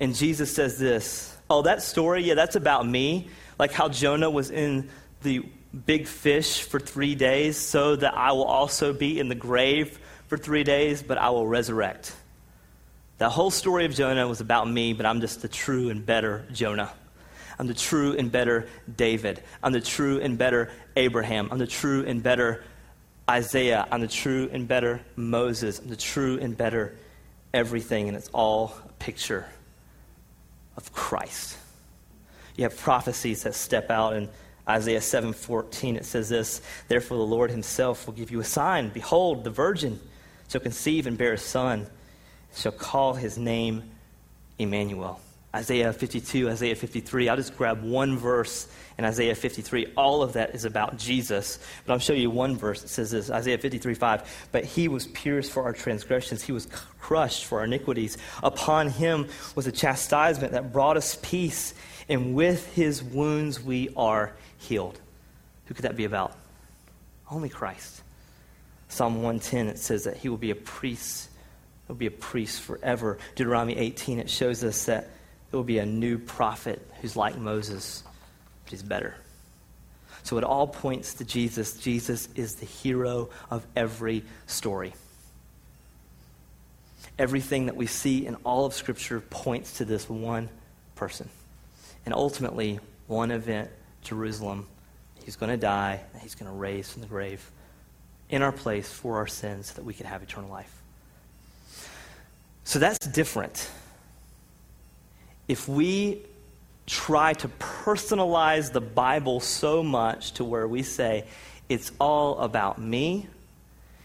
And 0.00 0.14
Jesus 0.14 0.54
says 0.54 0.78
this 0.78 1.36
Oh, 1.48 1.62
that 1.62 1.82
story, 1.82 2.24
yeah, 2.24 2.34
that's 2.34 2.56
about 2.56 2.86
me 2.86 3.28
like 3.58 3.72
how 3.72 3.88
Jonah 3.88 4.30
was 4.30 4.50
in 4.50 4.90
the 5.22 5.44
big 5.86 6.06
fish 6.06 6.62
for 6.62 6.78
three 6.78 7.14
days, 7.14 7.56
so 7.56 7.96
that 7.96 8.16
I 8.16 8.32
will 8.32 8.44
also 8.44 8.92
be 8.92 9.18
in 9.18 9.28
the 9.28 9.34
grave 9.34 9.98
for 10.28 10.38
three 10.38 10.64
days, 10.64 11.02
but 11.02 11.18
I 11.18 11.30
will 11.30 11.46
resurrect. 11.46 12.14
The 13.18 13.28
whole 13.28 13.50
story 13.50 13.84
of 13.84 13.94
Jonah 13.94 14.26
was 14.26 14.40
about 14.40 14.68
me, 14.68 14.92
but 14.92 15.06
I'm 15.06 15.20
just 15.20 15.42
the 15.42 15.48
true 15.48 15.90
and 15.90 16.04
better 16.04 16.44
Jonah. 16.52 16.92
I'm 17.58 17.68
the 17.68 17.74
true 17.74 18.16
and 18.16 18.30
better 18.32 18.68
David. 18.96 19.42
I'm 19.62 19.72
the 19.72 19.80
true 19.80 20.20
and 20.20 20.36
better 20.36 20.72
Abraham. 20.96 21.48
I'm 21.52 21.58
the 21.58 21.66
true 21.66 22.04
and 22.04 22.22
better 22.22 22.64
Isaiah. 23.30 23.86
I'm 23.90 24.00
the 24.00 24.08
true 24.08 24.50
and 24.52 24.66
better 24.66 25.00
Moses. 25.14 25.78
I'm 25.78 25.88
the 25.88 25.96
true 25.96 26.38
and 26.40 26.56
better 26.56 26.96
everything. 27.52 28.08
And 28.08 28.16
it's 28.16 28.28
all 28.34 28.76
a 28.88 28.92
picture 28.94 29.46
of 30.76 30.92
Christ. 30.92 31.56
You 32.56 32.64
have 32.64 32.76
prophecies 32.76 33.42
that 33.42 33.54
step 33.54 33.90
out 33.90 34.14
in 34.14 34.28
Isaiah 34.68 35.00
7:14 35.00 35.96
it 35.96 36.04
says 36.06 36.28
this, 36.28 36.62
therefore 36.88 37.18
the 37.18 37.24
Lord 37.24 37.50
himself 37.50 38.06
will 38.06 38.14
give 38.14 38.30
you 38.30 38.40
a 38.40 38.44
sign, 38.44 38.88
behold 38.88 39.44
the 39.44 39.50
virgin 39.50 40.00
shall 40.48 40.60
conceive 40.60 41.06
and 41.06 41.18
bear 41.18 41.34
a 41.34 41.38
son, 41.38 41.86
shall 42.54 42.72
call 42.72 43.14
his 43.14 43.36
name 43.36 43.82
Emmanuel. 44.58 45.20
Isaiah 45.54 45.92
52, 45.92 46.50
Isaiah 46.50 46.74
53. 46.74 47.28
I'll 47.28 47.36
just 47.36 47.56
grab 47.56 47.82
one 47.82 48.18
verse 48.18 48.66
in 48.98 49.04
Isaiah 49.04 49.36
53. 49.36 49.92
All 49.96 50.22
of 50.22 50.32
that 50.32 50.54
is 50.54 50.64
about 50.64 50.98
Jesus. 50.98 51.60
But 51.86 51.92
I'll 51.92 51.98
show 52.00 52.12
you 52.12 52.28
one 52.28 52.56
verse. 52.56 52.82
It 52.82 52.88
says 52.88 53.12
this 53.12 53.30
Isaiah 53.30 53.58
53, 53.58 53.94
5. 53.94 54.48
But 54.50 54.64
he 54.64 54.88
was 54.88 55.06
pierced 55.08 55.52
for 55.52 55.62
our 55.62 55.72
transgressions, 55.72 56.42
he 56.42 56.52
was 56.52 56.66
crushed 56.98 57.44
for 57.44 57.58
our 57.58 57.64
iniquities. 57.64 58.18
Upon 58.42 58.88
him 58.88 59.28
was 59.54 59.68
a 59.68 59.72
chastisement 59.72 60.52
that 60.52 60.72
brought 60.72 60.96
us 60.96 61.18
peace, 61.22 61.74
and 62.08 62.34
with 62.34 62.74
his 62.74 63.02
wounds 63.02 63.60
we 63.60 63.90
are 63.96 64.34
healed. 64.58 64.98
Who 65.66 65.74
could 65.74 65.84
that 65.84 65.96
be 65.96 66.04
about? 66.04 66.36
Only 67.30 67.48
Christ. 67.48 68.02
Psalm 68.88 69.16
110, 69.16 69.68
it 69.68 69.78
says 69.78 70.04
that 70.04 70.16
he 70.16 70.28
will 70.28 70.36
be 70.36 70.50
a 70.50 70.56
priest. 70.56 71.28
He'll 71.86 71.96
be 71.96 72.06
a 72.06 72.10
priest 72.10 72.60
forever. 72.60 73.18
Deuteronomy 73.34 73.76
18, 73.76 74.18
it 74.18 74.30
shows 74.30 74.62
us 74.62 74.84
that 74.84 75.08
there 75.50 75.58
will 75.58 75.64
be 75.64 75.78
a 75.78 75.86
new 75.86 76.18
prophet 76.18 76.86
who's 77.00 77.16
like 77.16 77.36
Moses, 77.38 78.02
but 78.64 78.70
he's 78.70 78.82
better. 78.82 79.14
So 80.22 80.38
it 80.38 80.44
all 80.44 80.66
points 80.66 81.14
to 81.14 81.24
Jesus. 81.24 81.76
Jesus 81.76 82.28
is 82.34 82.56
the 82.56 82.66
hero 82.66 83.30
of 83.50 83.66
every 83.76 84.24
story. 84.46 84.94
Everything 87.18 87.66
that 87.66 87.76
we 87.76 87.86
see 87.86 88.26
in 88.26 88.34
all 88.36 88.64
of 88.64 88.74
Scripture 88.74 89.20
points 89.20 89.78
to 89.78 89.84
this 89.84 90.08
one 90.08 90.48
person. 90.96 91.28
And 92.04 92.14
ultimately, 92.14 92.80
one 93.06 93.30
event, 93.30 93.70
Jerusalem. 94.02 94.66
He's 95.24 95.36
going 95.36 95.50
to 95.50 95.56
die, 95.56 96.00
and 96.12 96.22
he's 96.22 96.34
going 96.34 96.50
to 96.50 96.56
raise 96.56 96.90
from 96.90 97.02
the 97.02 97.08
grave 97.08 97.50
in 98.28 98.42
our 98.42 98.52
place 98.52 98.90
for 98.90 99.16
our 99.16 99.26
sins 99.26 99.68
so 99.68 99.74
that 99.74 99.84
we 99.84 99.94
can 99.94 100.06
have 100.06 100.22
eternal 100.22 100.50
life. 100.50 100.82
So 102.64 102.78
that's 102.78 102.98
different 103.06 103.68
if 105.48 105.68
we 105.68 106.22
try 106.86 107.32
to 107.34 107.48
personalize 107.58 108.72
the 108.72 108.80
Bible 108.80 109.40
so 109.40 109.82
much 109.82 110.32
to 110.32 110.44
where 110.44 110.66
we 110.66 110.82
say 110.82 111.26
it's 111.68 111.92
all 111.98 112.38
about 112.38 112.80
me, 112.80 113.26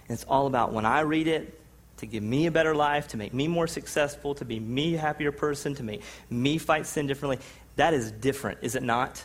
it's 0.07 0.23
all 0.25 0.47
about 0.47 0.71
when 0.71 0.85
I 0.85 1.01
read 1.01 1.27
it 1.27 1.59
to 1.97 2.05
give 2.05 2.23
me 2.23 2.45
a 2.45 2.51
better 2.51 2.73
life, 2.73 3.09
to 3.09 3.17
make 3.17 3.33
me 3.33 3.47
more 3.47 3.67
successful, 3.67 4.33
to 4.35 4.45
be 4.45 4.59
me 4.59 4.95
a 4.95 4.97
happier 4.97 5.33
person, 5.33 5.75
to 5.75 5.83
make 5.83 6.01
me 6.29 6.57
fight 6.57 6.85
sin 6.85 7.07
differently, 7.07 7.39
that 7.79 7.93
is 7.93 8.11
different, 8.11 8.59
is 8.61 8.75
it 8.75 8.83
not? 8.83 9.23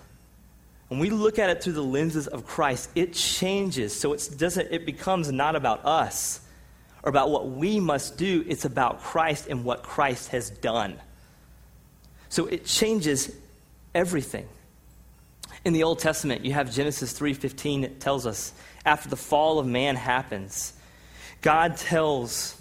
When 0.88 1.00
we 1.00 1.10
look 1.10 1.38
at 1.38 1.50
it 1.50 1.62
through 1.62 1.72
the 1.72 1.82
lenses 1.82 2.28
of 2.28 2.46
Christ, 2.46 2.88
it 2.94 3.12
changes. 3.12 3.98
So 3.98 4.12
it 4.12 4.28
doesn't 4.36 4.72
it 4.72 4.86
becomes 4.86 5.32
not 5.32 5.56
about 5.56 5.84
us 5.84 6.40
or 7.02 7.10
about 7.10 7.30
what 7.30 7.50
we 7.50 7.80
must 7.80 8.16
do, 8.16 8.44
it's 8.46 8.64
about 8.64 9.02
Christ 9.02 9.48
and 9.48 9.64
what 9.64 9.82
Christ 9.82 10.28
has 10.28 10.50
done. 10.50 11.00
So 12.28 12.46
it 12.46 12.64
changes 12.64 13.34
everything. 13.94 14.48
In 15.64 15.72
the 15.72 15.82
Old 15.82 15.98
Testament, 15.98 16.44
you 16.44 16.52
have 16.52 16.72
Genesis 16.72 17.12
3:15 17.12 17.82
it 17.82 18.00
tells 18.00 18.26
us 18.26 18.52
after 18.86 19.08
the 19.08 19.16
fall 19.16 19.58
of 19.58 19.66
man 19.66 19.96
happens, 19.96 20.74
God 21.40 21.76
tells 21.76 22.56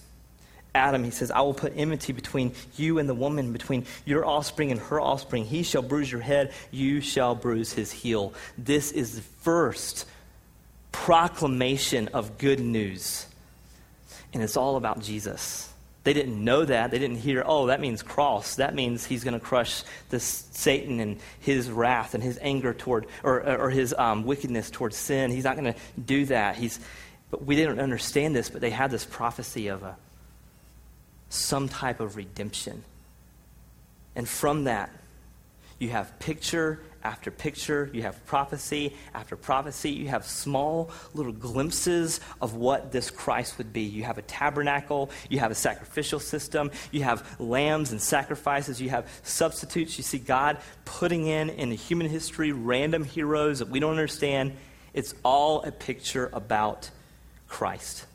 Adam, 0.76 1.04
he 1.04 1.12
says, 1.12 1.30
I 1.30 1.42
will 1.42 1.54
put 1.54 1.74
enmity 1.76 2.14
between 2.14 2.54
you 2.78 2.98
and 2.98 3.08
the 3.08 3.14
woman, 3.14 3.54
between 3.54 3.86
your 4.06 4.26
offspring 4.26 4.72
and 4.72 4.80
her 4.80 5.00
offspring. 5.00 5.46
He 5.46 5.64
shall 5.64 5.84
bruise 5.84 6.12
your 6.12 6.22
head, 6.22 6.52
you 6.72 7.00
shall 7.00 7.36
bruise 7.36 7.74
his 7.74 7.92
heel. 7.92 8.34
This 8.58 8.92
is 8.92 9.16
the 9.16 9.22
first 9.22 10.08
proclamation 10.92 12.08
of 12.10 12.38
good 12.38 12.60
news. 12.60 13.28
And 14.34 14.42
it's 14.42 14.58
all 14.58 14.78
about 14.78 15.02
Jesus. 15.02 15.70
They 16.04 16.14
didn't 16.14 16.44
know 16.44 16.66
that. 16.66 16.92
They 16.92 17.00
didn't 17.00 17.18
hear, 17.18 17.44
oh, 17.46 17.68
that 17.68 17.80
means 17.80 18.02
cross. 18.02 18.56
That 18.56 18.76
means 18.76 19.06
he's 19.06 19.24
going 19.24 19.36
to 19.36 19.40
crush 19.40 19.84
this 20.10 20.24
Satan 20.52 21.00
and 21.00 21.20
his 21.40 21.70
wrath 21.70 22.14
and 22.14 22.22
his 22.22 22.38
anger 22.42 22.74
toward, 22.74 23.06
or, 23.24 23.42
or 23.44 23.70
his 23.70 23.94
um, 23.98 24.26
wickedness 24.26 24.70
towards 24.70 24.98
sin. 24.98 25.32
He's 25.32 25.46
not 25.46 25.56
going 25.56 25.74
to 25.74 25.80
do 26.04 26.26
that. 26.26 26.56
He's, 26.56 26.80
but 27.32 27.46
we 27.46 27.56
didn't 27.56 27.80
understand 27.80 28.36
this, 28.36 28.50
but 28.50 28.60
they 28.60 28.70
had 28.70 28.92
this 28.92 29.06
prophecy 29.06 29.68
of 29.68 29.84
a, 29.84 29.96
some 31.34 31.68
type 31.68 32.00
of 32.00 32.16
redemption. 32.16 32.84
And 34.16 34.28
from 34.28 34.66
that, 34.66 34.90
you 35.80 35.90
have 35.90 36.18
picture 36.20 36.80
after 37.04 37.32
picture, 37.32 37.90
you 37.92 38.04
have 38.04 38.26
prophecy 38.26 38.96
after 39.14 39.36
prophecy, 39.36 39.92
you 39.92 40.08
have 40.08 40.26
small 40.26 40.90
little 41.14 41.34
glimpses 41.34 42.22
of 42.42 42.56
what 42.56 42.94
this 42.94 43.10
Christ 43.12 43.58
would 43.58 43.74
be. 43.74 43.82
You 43.82 44.04
have 44.04 44.18
a 44.18 44.22
tabernacle, 44.22 45.10
you 45.30 45.40
have 45.40 45.52
a 45.52 45.56
sacrificial 45.56 46.22
system, 46.22 46.72
you 46.92 47.04
have 47.04 47.40
lambs 47.42 47.92
and 47.92 48.02
sacrifices, 48.02 48.82
you 48.82 48.90
have 48.90 49.10
substitutes. 49.24 49.98
You 49.98 50.04
see 50.04 50.20
God 50.20 50.58
putting 50.86 51.28
in 51.28 51.50
in 51.50 51.72
human 51.72 52.08
history 52.08 52.54
random 52.54 53.04
heroes 53.04 53.60
that 53.60 53.68
we 53.68 53.82
don't 53.82 53.92
understand. 53.92 54.56
It's 54.94 55.14
all 55.24 55.62
a 55.64 55.72
picture 55.72 56.30
about 56.32 56.90
Christ. 57.50 58.06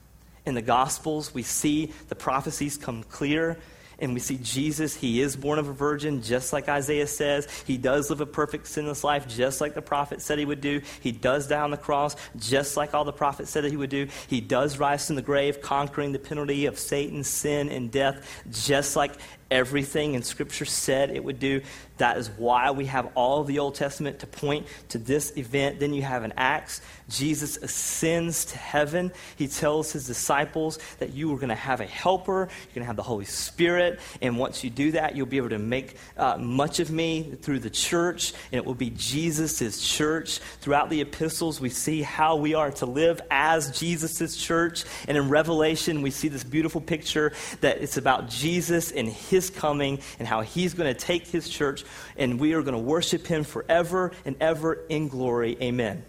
In 0.49 0.55
the 0.55 0.63
Gospels, 0.63 1.35
we 1.35 1.43
see 1.43 1.93
the 2.09 2.15
prophecies 2.15 2.77
come 2.77 3.03
clear 3.05 3.59
and 4.01 4.15
we 4.15 4.21
see 4.21 4.39
Jesus, 4.41 4.95
he 4.95 5.21
is 5.21 5.35
born 5.35 5.59
of 5.59 5.69
a 5.69 5.73
virgin, 5.73 6.23
just 6.23 6.53
like 6.53 6.69
Isaiah 6.69 7.09
says. 7.09 7.49
He 7.67 7.77
does 7.77 8.11
live 8.11 8.21
a 8.21 8.27
perfect, 8.27 8.69
sinless 8.69 9.03
life, 9.03 9.27
just 9.27 9.61
like 9.61 9.75
the 9.75 9.83
prophet 9.83 10.23
said 10.23 10.39
he 10.39 10.45
would 10.45 10.61
do. 10.61 10.83
He 11.01 11.11
does 11.11 11.49
die 11.49 11.61
on 11.61 11.73
the 11.73 11.77
cross, 11.77 12.15
just 12.37 12.77
like 12.77 12.95
all 12.95 13.05
the 13.05 13.13
prophets 13.13 13.51
said 13.51 13.65
that 13.65 13.71
he 13.71 13.77
would 13.77 13.91
do. 13.91 14.07
He 14.29 14.41
does 14.41 14.79
rise 14.79 15.09
from 15.09 15.17
the 15.17 15.23
grave, 15.23 15.61
conquering 15.61 16.13
the 16.13 16.21
penalty 16.21 16.67
of 16.67 16.79
Satan, 16.79 17.25
sin, 17.25 17.69
and 17.71 17.91
death, 17.91 18.45
just 18.51 18.95
like 18.95 19.15
everything 19.51 20.15
in 20.15 20.23
Scripture 20.23 20.65
said 20.65 21.11
it 21.11 21.25
would 21.25 21.39
do. 21.39 21.63
That 21.99 22.17
is 22.17 22.31
why 22.37 22.71
we 22.71 22.87
have 22.87 23.11
all 23.15 23.43
the 23.43 23.59
Old 23.59 23.75
Testament 23.75 24.21
to 24.21 24.27
point 24.27 24.67
to 24.91 24.99
this 24.99 25.37
event. 25.37 25.81
Then 25.81 25.93
you 25.93 26.03
have 26.03 26.23
in 26.23 26.33
Acts, 26.37 26.81
Jesus 27.09 27.57
ascends 27.57 28.45
to 28.47 28.57
heaven. 28.57 29.11
He 29.37 29.49
tells 29.49 29.91
his 29.91 30.07
disciples 30.07 30.79
that 31.01 31.13
you 31.13 31.33
are 31.33 31.37
going 31.37 31.49
to 31.49 31.57
have 31.57 31.81
a 31.81 31.87
helper, 31.87 32.49
you're 32.49 32.75
going 32.75 32.83
to 32.83 32.87
have 32.87 32.97
the 32.97 33.03
Holy 33.03 33.25
Spirit, 33.25 33.99
and 34.23 34.39
once 34.39 34.63
you 34.63 34.71
do 34.71 34.93
that, 34.93 35.17
you'll 35.17 35.27
be 35.27 35.39
able 35.39 35.49
to 35.49 35.59
make 35.59 35.97
uh, 36.17 36.37
much 36.37 36.79
of 36.79 36.91
me 36.91 37.37
through 37.43 37.59
the 37.59 37.71
church, 37.71 38.33
and 38.53 38.59
it 38.59 38.65
will 38.65 38.75
be 38.75 38.91
Jesus' 38.91 39.81
church. 39.81 40.39
Throughout 40.61 40.91
the 40.91 41.01
epistles, 41.01 41.61
we 41.61 41.71
see 41.71 42.03
how 42.03 42.37
we 42.37 42.55
are 42.55 42.71
to 42.73 42.87
live 42.87 43.21
as 43.31 43.77
Jesus' 43.77 44.37
church, 44.37 44.85
and 45.09 45.17
in 45.17 45.29
Revelation, 45.29 46.03
we 46.03 46.11
see 46.11 46.29
this 46.29 46.45
beautiful 46.45 46.81
picture 46.81 47.33
that 47.61 47.79
it's 47.79 47.97
about 47.97 48.29
Jesus 48.29 48.93
and 48.93 49.09
his 49.09 49.38
coming 49.51 50.01
and 50.19 50.27
how 50.27 50.41
he's 50.41 50.75
going 50.75 50.93
to 50.93 50.99
take 50.99 51.27
his 51.27 51.49
church 51.49 51.85
and 52.17 52.39
we 52.39 52.53
are 52.55 52.63
going 52.63 52.75
to 52.75 52.83
worship 52.83 53.27
him 53.27 53.45
forever 53.45 54.13
and 54.25 54.37
ever 54.41 54.85
in 54.89 55.09
glory. 55.09 55.57
Amen. 55.63 56.05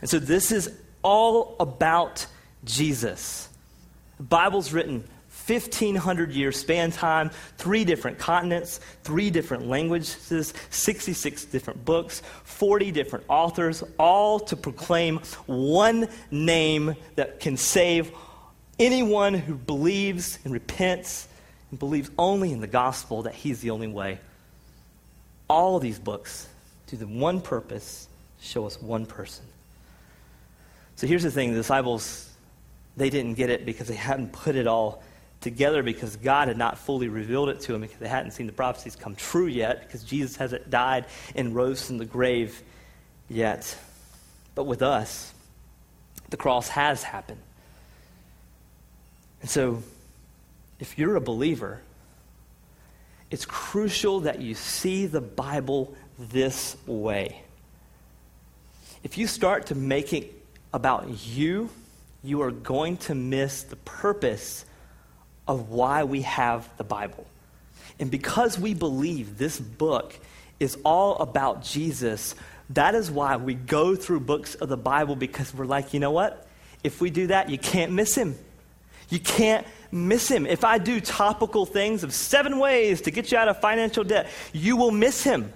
And 0.00 0.10
so 0.10 0.18
this 0.18 0.52
is 0.52 0.70
all 1.02 1.56
about 1.60 2.26
Jesus. 2.64 3.48
The 4.16 4.24
Bible's 4.24 4.72
written 4.72 5.04
1,500 5.46 6.32
years 6.32 6.58
span 6.58 6.90
time, 6.90 7.30
three 7.58 7.84
different 7.84 8.18
continents, 8.18 8.80
three 9.02 9.28
different 9.28 9.66
languages, 9.66 10.54
66 10.70 11.44
different 11.46 11.84
books, 11.84 12.22
40 12.44 12.90
different 12.92 13.24
authors, 13.28 13.84
all 13.98 14.40
to 14.40 14.56
proclaim 14.56 15.18
one 15.46 16.08
name 16.30 16.94
that 17.16 17.40
can 17.40 17.58
save 17.58 18.10
anyone 18.78 19.34
who 19.34 19.54
believes 19.54 20.38
and 20.44 20.52
repents 20.52 21.28
and 21.74 21.78
believes 21.80 22.08
only 22.16 22.52
in 22.52 22.60
the 22.60 22.68
gospel 22.68 23.22
that 23.22 23.34
he's 23.34 23.60
the 23.60 23.70
only 23.70 23.88
way 23.88 24.20
all 25.48 25.80
these 25.80 25.98
books 25.98 26.48
do 26.86 26.96
the 26.96 27.06
one 27.06 27.40
purpose 27.40 28.06
show 28.40 28.64
us 28.64 28.80
one 28.80 29.06
person. 29.06 29.44
So 30.94 31.08
here's 31.08 31.24
the 31.24 31.32
thing 31.32 31.50
the 31.50 31.58
disciples, 31.58 32.30
they 32.96 33.10
didn't 33.10 33.34
get 33.34 33.50
it 33.50 33.66
because 33.66 33.88
they 33.88 33.96
hadn't 33.96 34.32
put 34.32 34.54
it 34.54 34.68
all 34.68 35.02
together 35.40 35.82
because 35.82 36.14
God 36.14 36.46
had 36.46 36.56
not 36.56 36.78
fully 36.78 37.08
revealed 37.08 37.48
it 37.48 37.58
to 37.62 37.72
them 37.72 37.80
because 37.80 37.98
they 37.98 38.08
hadn't 38.08 38.30
seen 38.30 38.46
the 38.46 38.52
prophecies 38.52 38.94
come 38.94 39.16
true 39.16 39.46
yet 39.46 39.80
because 39.80 40.04
Jesus 40.04 40.36
hasn't 40.36 40.70
died 40.70 41.06
and 41.34 41.56
rose 41.56 41.84
from 41.84 41.98
the 41.98 42.04
grave 42.04 42.62
yet. 43.28 43.76
But 44.54 44.64
with 44.64 44.80
us, 44.80 45.34
the 46.30 46.36
cross 46.36 46.68
has 46.68 47.02
happened. 47.02 47.40
And 49.40 49.50
so, 49.50 49.82
if 50.84 50.98
you're 50.98 51.16
a 51.16 51.20
believer, 51.20 51.80
it's 53.30 53.46
crucial 53.46 54.20
that 54.20 54.42
you 54.42 54.54
see 54.54 55.06
the 55.06 55.22
Bible 55.22 55.94
this 56.18 56.76
way. 56.84 57.40
If 59.02 59.16
you 59.16 59.26
start 59.26 59.68
to 59.68 59.74
make 59.74 60.12
it 60.12 60.30
about 60.74 61.26
you, 61.26 61.70
you 62.22 62.42
are 62.42 62.50
going 62.50 62.98
to 62.98 63.14
miss 63.14 63.62
the 63.62 63.76
purpose 63.76 64.66
of 65.48 65.70
why 65.70 66.04
we 66.04 66.20
have 66.20 66.68
the 66.76 66.84
Bible. 66.84 67.26
And 67.98 68.10
because 68.10 68.58
we 68.58 68.74
believe 68.74 69.38
this 69.38 69.58
book 69.58 70.14
is 70.60 70.76
all 70.84 71.16
about 71.16 71.64
Jesus, 71.64 72.34
that 72.68 72.94
is 72.94 73.10
why 73.10 73.36
we 73.38 73.54
go 73.54 73.96
through 73.96 74.20
books 74.20 74.54
of 74.54 74.68
the 74.68 74.76
Bible 74.76 75.16
because 75.16 75.54
we're 75.54 75.64
like, 75.64 75.94
you 75.94 76.00
know 76.00 76.10
what? 76.10 76.46
If 76.82 77.00
we 77.00 77.08
do 77.08 77.28
that, 77.28 77.48
you 77.48 77.56
can't 77.56 77.92
miss 77.92 78.14
him. 78.14 78.36
You 79.08 79.20
can't 79.20 79.66
miss 79.90 80.28
him. 80.28 80.46
If 80.46 80.64
I 80.64 80.78
do 80.78 81.00
topical 81.00 81.66
things 81.66 82.02
of 82.02 82.12
seven 82.12 82.58
ways 82.58 83.02
to 83.02 83.10
get 83.10 83.30
you 83.30 83.38
out 83.38 83.48
of 83.48 83.60
financial 83.60 84.04
debt, 84.04 84.28
you 84.52 84.76
will 84.76 84.90
miss 84.90 85.22
him. 85.22 85.52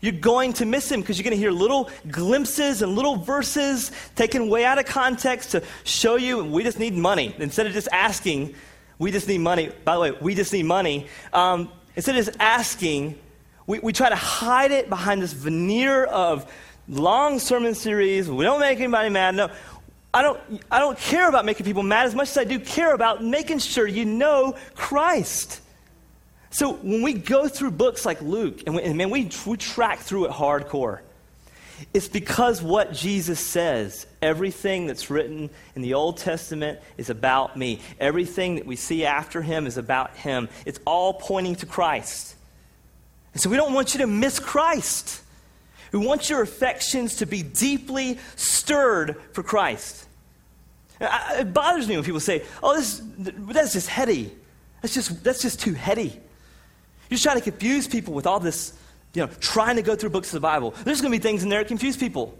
You're 0.00 0.12
going 0.12 0.52
to 0.54 0.66
miss 0.66 0.90
him 0.90 1.00
because 1.00 1.18
you're 1.18 1.24
going 1.24 1.36
to 1.36 1.40
hear 1.40 1.50
little 1.50 1.90
glimpses 2.08 2.82
and 2.82 2.94
little 2.94 3.16
verses 3.16 3.90
taken 4.14 4.48
way 4.48 4.64
out 4.64 4.78
of 4.78 4.86
context 4.86 5.52
to 5.52 5.62
show 5.84 6.16
you 6.16 6.44
we 6.44 6.62
just 6.62 6.78
need 6.78 6.94
money. 6.94 7.34
Instead 7.38 7.66
of 7.66 7.72
just 7.72 7.88
asking, 7.92 8.54
we 8.98 9.10
just 9.10 9.28
need 9.28 9.38
money. 9.38 9.70
By 9.84 9.94
the 9.94 10.00
way, 10.00 10.10
we 10.12 10.34
just 10.34 10.52
need 10.52 10.64
money. 10.64 11.06
Um, 11.32 11.70
instead 11.96 12.16
of 12.16 12.24
just 12.24 12.36
asking, 12.40 13.18
we, 13.66 13.78
we 13.78 13.92
try 13.92 14.08
to 14.08 14.16
hide 14.16 14.70
it 14.70 14.88
behind 14.88 15.22
this 15.22 15.32
veneer 15.32 16.04
of 16.04 16.50
long 16.88 17.38
sermon 17.38 17.74
series. 17.74 18.30
We 18.30 18.44
don't 18.44 18.60
make 18.60 18.78
anybody 18.78 19.08
mad. 19.08 19.34
No, 19.34 19.50
I 20.16 20.22
don't, 20.22 20.40
I 20.70 20.78
don't 20.78 20.98
care 20.98 21.28
about 21.28 21.44
making 21.44 21.66
people 21.66 21.82
mad 21.82 22.06
as 22.06 22.14
much 22.14 22.30
as 22.30 22.38
I 22.38 22.44
do 22.44 22.58
care 22.58 22.94
about 22.94 23.22
making 23.22 23.58
sure 23.58 23.86
you 23.86 24.06
know 24.06 24.54
Christ. 24.74 25.60
So 26.48 26.72
when 26.72 27.02
we 27.02 27.12
go 27.12 27.48
through 27.48 27.72
books 27.72 28.06
like 28.06 28.22
Luke, 28.22 28.62
and, 28.64 28.76
we, 28.76 28.82
and 28.82 28.96
man, 28.96 29.10
we, 29.10 29.30
we 29.44 29.56
track 29.58 29.98
through 29.98 30.24
it 30.24 30.30
hardcore. 30.30 31.00
It's 31.92 32.08
because 32.08 32.62
what 32.62 32.94
Jesus 32.94 33.38
says, 33.38 34.06
everything 34.22 34.86
that's 34.86 35.10
written 35.10 35.50
in 35.74 35.82
the 35.82 35.92
Old 35.92 36.16
Testament 36.16 36.78
is 36.96 37.10
about 37.10 37.58
me. 37.58 37.80
Everything 38.00 38.54
that 38.54 38.64
we 38.64 38.76
see 38.76 39.04
after 39.04 39.42
him 39.42 39.66
is 39.66 39.76
about 39.76 40.16
him. 40.16 40.48
It's 40.64 40.80
all 40.86 41.12
pointing 41.12 41.56
to 41.56 41.66
Christ. 41.66 42.36
And 43.34 43.42
so 43.42 43.50
we 43.50 43.58
don't 43.58 43.74
want 43.74 43.92
you 43.92 44.00
to 44.00 44.06
miss 44.06 44.38
Christ. 44.38 45.20
We 45.92 45.98
want 45.98 46.28
your 46.28 46.42
affections 46.42 47.16
to 47.16 47.26
be 47.26 47.42
deeply 47.42 48.18
stirred 48.34 49.16
for 49.32 49.42
Christ. 49.42 50.06
It 51.00 51.52
bothers 51.52 51.86
me 51.88 51.96
when 51.96 52.04
people 52.04 52.20
say, 52.20 52.42
oh, 52.62 52.74
this, 52.74 53.02
that's 53.18 53.74
just 53.74 53.88
heady. 53.88 54.32
That's 54.82 54.94
just, 54.94 55.22
that's 55.22 55.42
just 55.42 55.60
too 55.60 55.74
heady. 55.74 56.20
You're 57.08 57.16
just 57.16 57.22
trying 57.22 57.36
to 57.36 57.42
confuse 57.42 57.86
people 57.86 58.14
with 58.14 58.26
all 58.26 58.40
this, 58.40 58.72
you 59.14 59.22
know, 59.22 59.30
trying 59.40 59.76
to 59.76 59.82
go 59.82 59.94
through 59.94 60.10
books 60.10 60.28
of 60.28 60.34
the 60.34 60.40
Bible. 60.40 60.74
There's 60.84 61.00
going 61.00 61.12
to 61.12 61.18
be 61.18 61.22
things 61.22 61.42
in 61.42 61.48
there 61.48 61.60
that 61.60 61.68
confuse 61.68 61.96
people. 61.96 62.36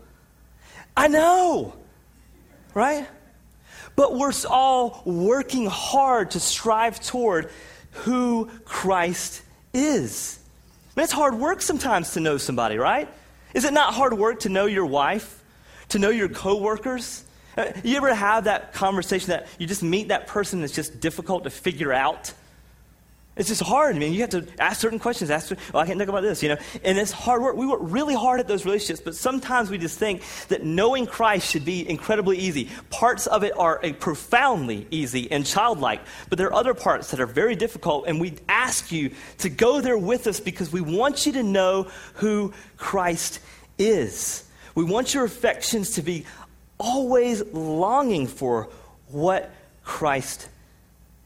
I 0.97 1.09
know, 1.09 1.75
right? 2.75 3.07
But 3.95 4.15
we're 4.15 4.33
all 4.49 5.03
working 5.05 5.67
hard 5.67 6.33
to 6.33 6.41
strive 6.41 7.01
toward 7.01 7.51
who 7.93 8.51
Christ 8.65 9.43
is. 9.73 10.39
I 10.97 11.01
mean, 11.01 11.05
it's 11.05 11.13
hard 11.13 11.35
work 11.35 11.63
sometimes 11.63 12.13
to 12.13 12.21
know 12.21 12.39
somebody, 12.39 12.79
right? 12.79 13.09
Is 13.57 13.65
it 13.65 13.73
not 13.73 13.95
hard 13.95 14.13
work 14.13 14.41
to 14.41 14.51
know 14.51 14.67
your 14.67 14.85
wife, 14.85 15.43
to 15.89 15.99
know 15.99 16.11
your 16.11 16.29
coworkers? 16.29 17.25
Uh, 17.57 17.73
you 17.83 17.97
ever 17.97 18.13
have 18.13 18.45
that 18.45 18.75
conversation 18.75 19.29
that 19.31 19.47
you 19.59 19.67
just 19.67 19.83
meet 19.83 20.09
that 20.09 20.27
person 20.27 20.61
that's 20.61 20.75
just 20.75 21.01
difficult 21.01 21.45
to 21.45 21.51
figure 21.51 21.91
out? 21.91 22.35
It's 23.37 23.49
just 23.49 23.63
hard. 23.63 23.95
I 23.95 23.99
mean, 23.99 24.15
you 24.15 24.23
have 24.23 24.31
to 24.31 24.47
ask 24.59 24.81
certain 24.81 24.99
questions. 24.99 25.31
Ask, 25.31 25.53
oh, 25.75 25.79
I 25.79 25.85
can't 25.85 25.99
think 25.99 26.09
about 26.09 26.23
this, 26.23 26.43
you 26.43 26.49
know. 26.49 26.57
And 26.83 26.97
it's 26.97 27.13
hard 27.13 27.43
work. 27.43 27.55
We 27.55 27.67
work 27.67 27.81
really 27.83 28.15
hard 28.15 28.41
at 28.41 28.49
those 28.49 28.65
relationships, 28.65 29.03
but 29.05 29.15
sometimes 29.15 29.69
we 29.69 29.77
just 29.77 29.99
think 29.99 30.23
that 30.49 30.65
knowing 30.65 31.07
Christ 31.07 31.51
should 31.51 31.65
be 31.65 31.87
incredibly 31.87 32.39
easy. 32.39 32.71
Parts 32.89 33.27
of 33.27 33.45
it 33.45 33.53
are 33.59 33.79
profoundly 34.01 34.87
easy 34.91 35.31
and 35.31 35.45
childlike, 35.45 36.01
but 36.31 36.39
there 36.39 36.47
are 36.47 36.55
other 36.55 36.73
parts 36.73 37.11
that 37.11 37.21
are 37.21 37.27
very 37.27 37.55
difficult, 37.55 38.07
and 38.07 38.21
we 38.21 38.35
ask 38.49 38.91
you 38.91 39.11
to 39.39 39.51
go 39.51 39.83
there 39.83 39.99
with 39.99 40.27
us 40.27 40.41
because 40.41 40.73
we 40.73 40.81
want 40.81 41.27
you 41.27 41.33
to 41.33 41.43
know 41.43 41.91
who 42.15 42.55
Christ 42.79 43.41
is. 43.77 44.49
We 44.75 44.85
want 44.85 45.13
your 45.13 45.25
affections 45.25 45.91
to 45.93 46.03
be 46.03 46.25
always 46.79 47.43
longing 47.53 48.29
for 48.29 48.71
what 49.09 49.51
Christ 49.85 50.49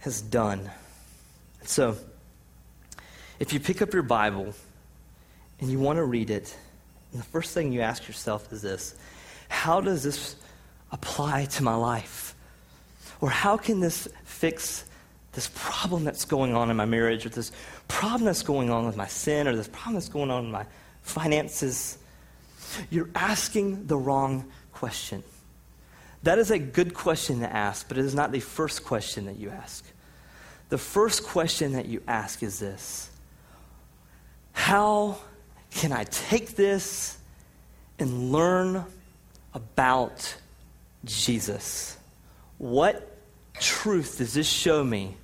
has 0.01 0.20
done. 0.20 0.70
So, 1.64 1.96
if 3.38 3.53
you 3.53 3.61
pick 3.61 3.81
up 3.83 3.92
your 3.92 4.03
Bible 4.03 4.55
and 5.61 5.70
you 5.70 5.79
want 5.79 5.96
to 5.96 6.05
read 6.05 6.31
it, 6.31 6.57
the 7.12 7.23
first 7.23 7.55
thing 7.55 7.73
you 7.73 7.81
ask 7.81 8.07
yourself 8.07 8.53
is 8.53 8.62
this 8.62 8.94
How 9.49 9.81
does 9.81 10.03
this 10.03 10.37
apply 10.92 11.46
to 11.46 11.62
my 11.62 11.75
life? 11.75 12.35
Or 13.20 13.31
how 13.31 13.57
can 13.57 13.81
this 13.81 14.09
fix 14.25 14.85
this 15.33 15.51
problem 15.55 16.05
that's 16.05 16.25
going 16.25 16.55
on 16.55 16.70
in 16.70 16.77
my 16.77 16.87
marriage, 16.87 17.25
or 17.27 17.29
this 17.29 17.53
problem 17.88 18.25
that's 18.25 18.42
going 18.42 18.70
on 18.70 18.87
with 18.87 18.96
my 18.96 19.07
sin, 19.07 19.46
or 19.46 19.55
this 19.55 19.68
problem 19.68 19.94
that's 19.94 20.09
going 20.09 20.31
on 20.31 20.46
in 20.46 20.51
my 20.51 20.66
finances? 21.03 21.99
You're 22.90 23.11
asking 23.14 23.87
the 23.87 23.96
wrong 23.96 24.51
question. 24.73 25.23
That 26.23 26.38
is 26.38 26.51
a 26.51 26.59
good 26.59 26.94
question 26.94 27.40
to 27.40 27.53
ask, 27.53 27.88
but 27.88 27.96
it 27.96 28.05
is 28.05 28.14
not 28.14 28.33
the 28.33 28.40
first 28.40 28.85
question 28.85 29.27
that 29.27 29.38
you 29.38 29.51
ask. 29.51 29.85
The 30.71 30.79
first 30.79 31.25
question 31.25 31.73
that 31.73 31.87
you 31.87 32.01
ask 32.09 32.43
is 32.43 32.59
this 32.59 33.11
How 34.53 35.19
can 35.71 35.93
I 35.93 36.05
take 36.05 36.57
this 36.57 37.19
and 37.99 38.33
learn 38.33 38.85
about 39.53 40.37
Jesus? 41.05 41.99
What 42.59 43.19
truth 43.59 44.19
does 44.19 44.33
this 44.35 44.49
show 44.49 44.83
me 44.83 45.17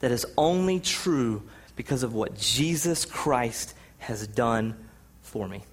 that 0.00 0.10
is 0.10 0.26
only 0.36 0.80
true 0.80 1.42
because 1.76 2.02
of 2.02 2.14
what 2.14 2.38
Jesus 2.38 3.04
Christ 3.06 3.74
has 3.98 4.26
done 4.26 4.76
for 5.22 5.48
me? 5.48 5.64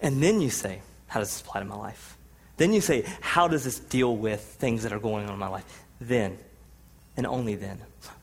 And 0.00 0.22
then 0.22 0.40
you 0.40 0.48
say, 0.48 0.80
How 1.06 1.20
does 1.20 1.28
this 1.28 1.42
apply 1.42 1.60
to 1.60 1.66
my 1.66 1.76
life? 1.76 2.16
Then 2.56 2.72
you 2.72 2.80
say, 2.80 3.04
How 3.20 3.46
does 3.46 3.64
this 3.64 3.78
deal 3.78 4.16
with 4.16 4.40
things 4.40 4.84
that 4.84 4.92
are 4.94 4.98
going 4.98 5.26
on 5.26 5.34
in 5.34 5.38
my 5.38 5.48
life? 5.48 5.84
Then 6.00 6.38
and 7.18 7.26
only 7.26 7.56
then. 7.56 7.80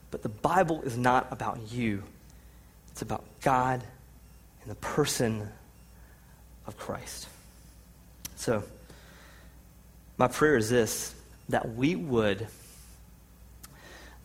But 0.10 0.24
the 0.24 0.30
Bible 0.30 0.82
is 0.84 0.98
not 0.98 1.28
about 1.30 1.60
you, 1.72 2.02
it's 2.90 3.04
about 3.04 3.24
God 3.42 3.84
and 4.62 4.72
the 4.72 4.76
person 4.76 5.50
of 6.66 6.78
Christ. 6.78 7.28
So, 8.38 8.64
my 10.18 10.30
prayer 10.30 10.56
is 10.56 10.70
this 10.70 11.14
that 11.50 11.76
we 11.76 11.96
would 11.96 12.48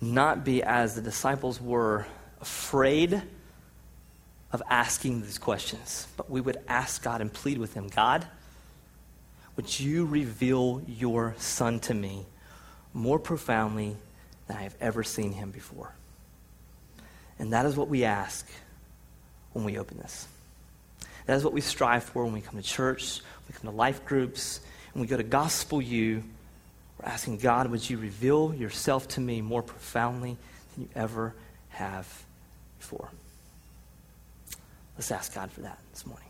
not 0.00 0.44
be 0.44 0.62
as 0.62 0.94
the 0.94 1.02
disciples 1.02 1.60
were 1.60 2.06
afraid 2.40 3.20
of 4.52 4.62
asking 4.70 5.20
these 5.20 5.36
questions, 5.36 6.06
but 6.16 6.30
we 6.30 6.40
would 6.40 6.58
ask 6.66 7.02
God 7.02 7.20
and 7.20 7.30
plead 7.30 7.58
with 7.58 7.74
Him 7.74 7.88
God, 7.88 8.24
would 9.56 9.80
you 9.80 10.06
reveal 10.06 10.80
your 10.86 11.34
Son 11.38 11.80
to 11.80 11.92
me 11.92 12.24
more 12.94 13.18
profoundly 13.18 13.96
than 14.50 14.58
I 14.58 14.62
have 14.64 14.76
ever 14.80 15.04
seen 15.04 15.32
him 15.32 15.52
before. 15.52 15.94
And 17.38 17.52
that 17.52 17.66
is 17.66 17.76
what 17.76 17.88
we 17.88 18.04
ask 18.04 18.48
when 19.52 19.64
we 19.64 19.78
open 19.78 19.98
this. 19.98 20.26
That 21.26 21.36
is 21.36 21.44
what 21.44 21.52
we 21.52 21.60
strive 21.60 22.02
for 22.02 22.24
when 22.24 22.32
we 22.32 22.40
come 22.40 22.56
to 22.56 22.62
church, 22.62 23.20
we 23.46 23.54
come 23.54 23.70
to 23.70 23.76
life 23.76 24.04
groups, 24.04 24.60
and 24.92 25.00
we 25.00 25.06
go 25.06 25.16
to 25.16 25.22
Gospel 25.22 25.80
U. 25.80 26.24
We're 26.98 27.08
asking 27.08 27.38
God, 27.38 27.70
would 27.70 27.88
you 27.88 27.98
reveal 27.98 28.52
yourself 28.52 29.06
to 29.08 29.20
me 29.20 29.40
more 29.40 29.62
profoundly 29.62 30.36
than 30.74 30.84
you 30.84 30.88
ever 30.96 31.32
have 31.68 32.24
before? 32.80 33.08
Let's 34.96 35.12
ask 35.12 35.32
God 35.32 35.52
for 35.52 35.60
that 35.60 35.78
this 35.92 36.04
morning. 36.06 36.29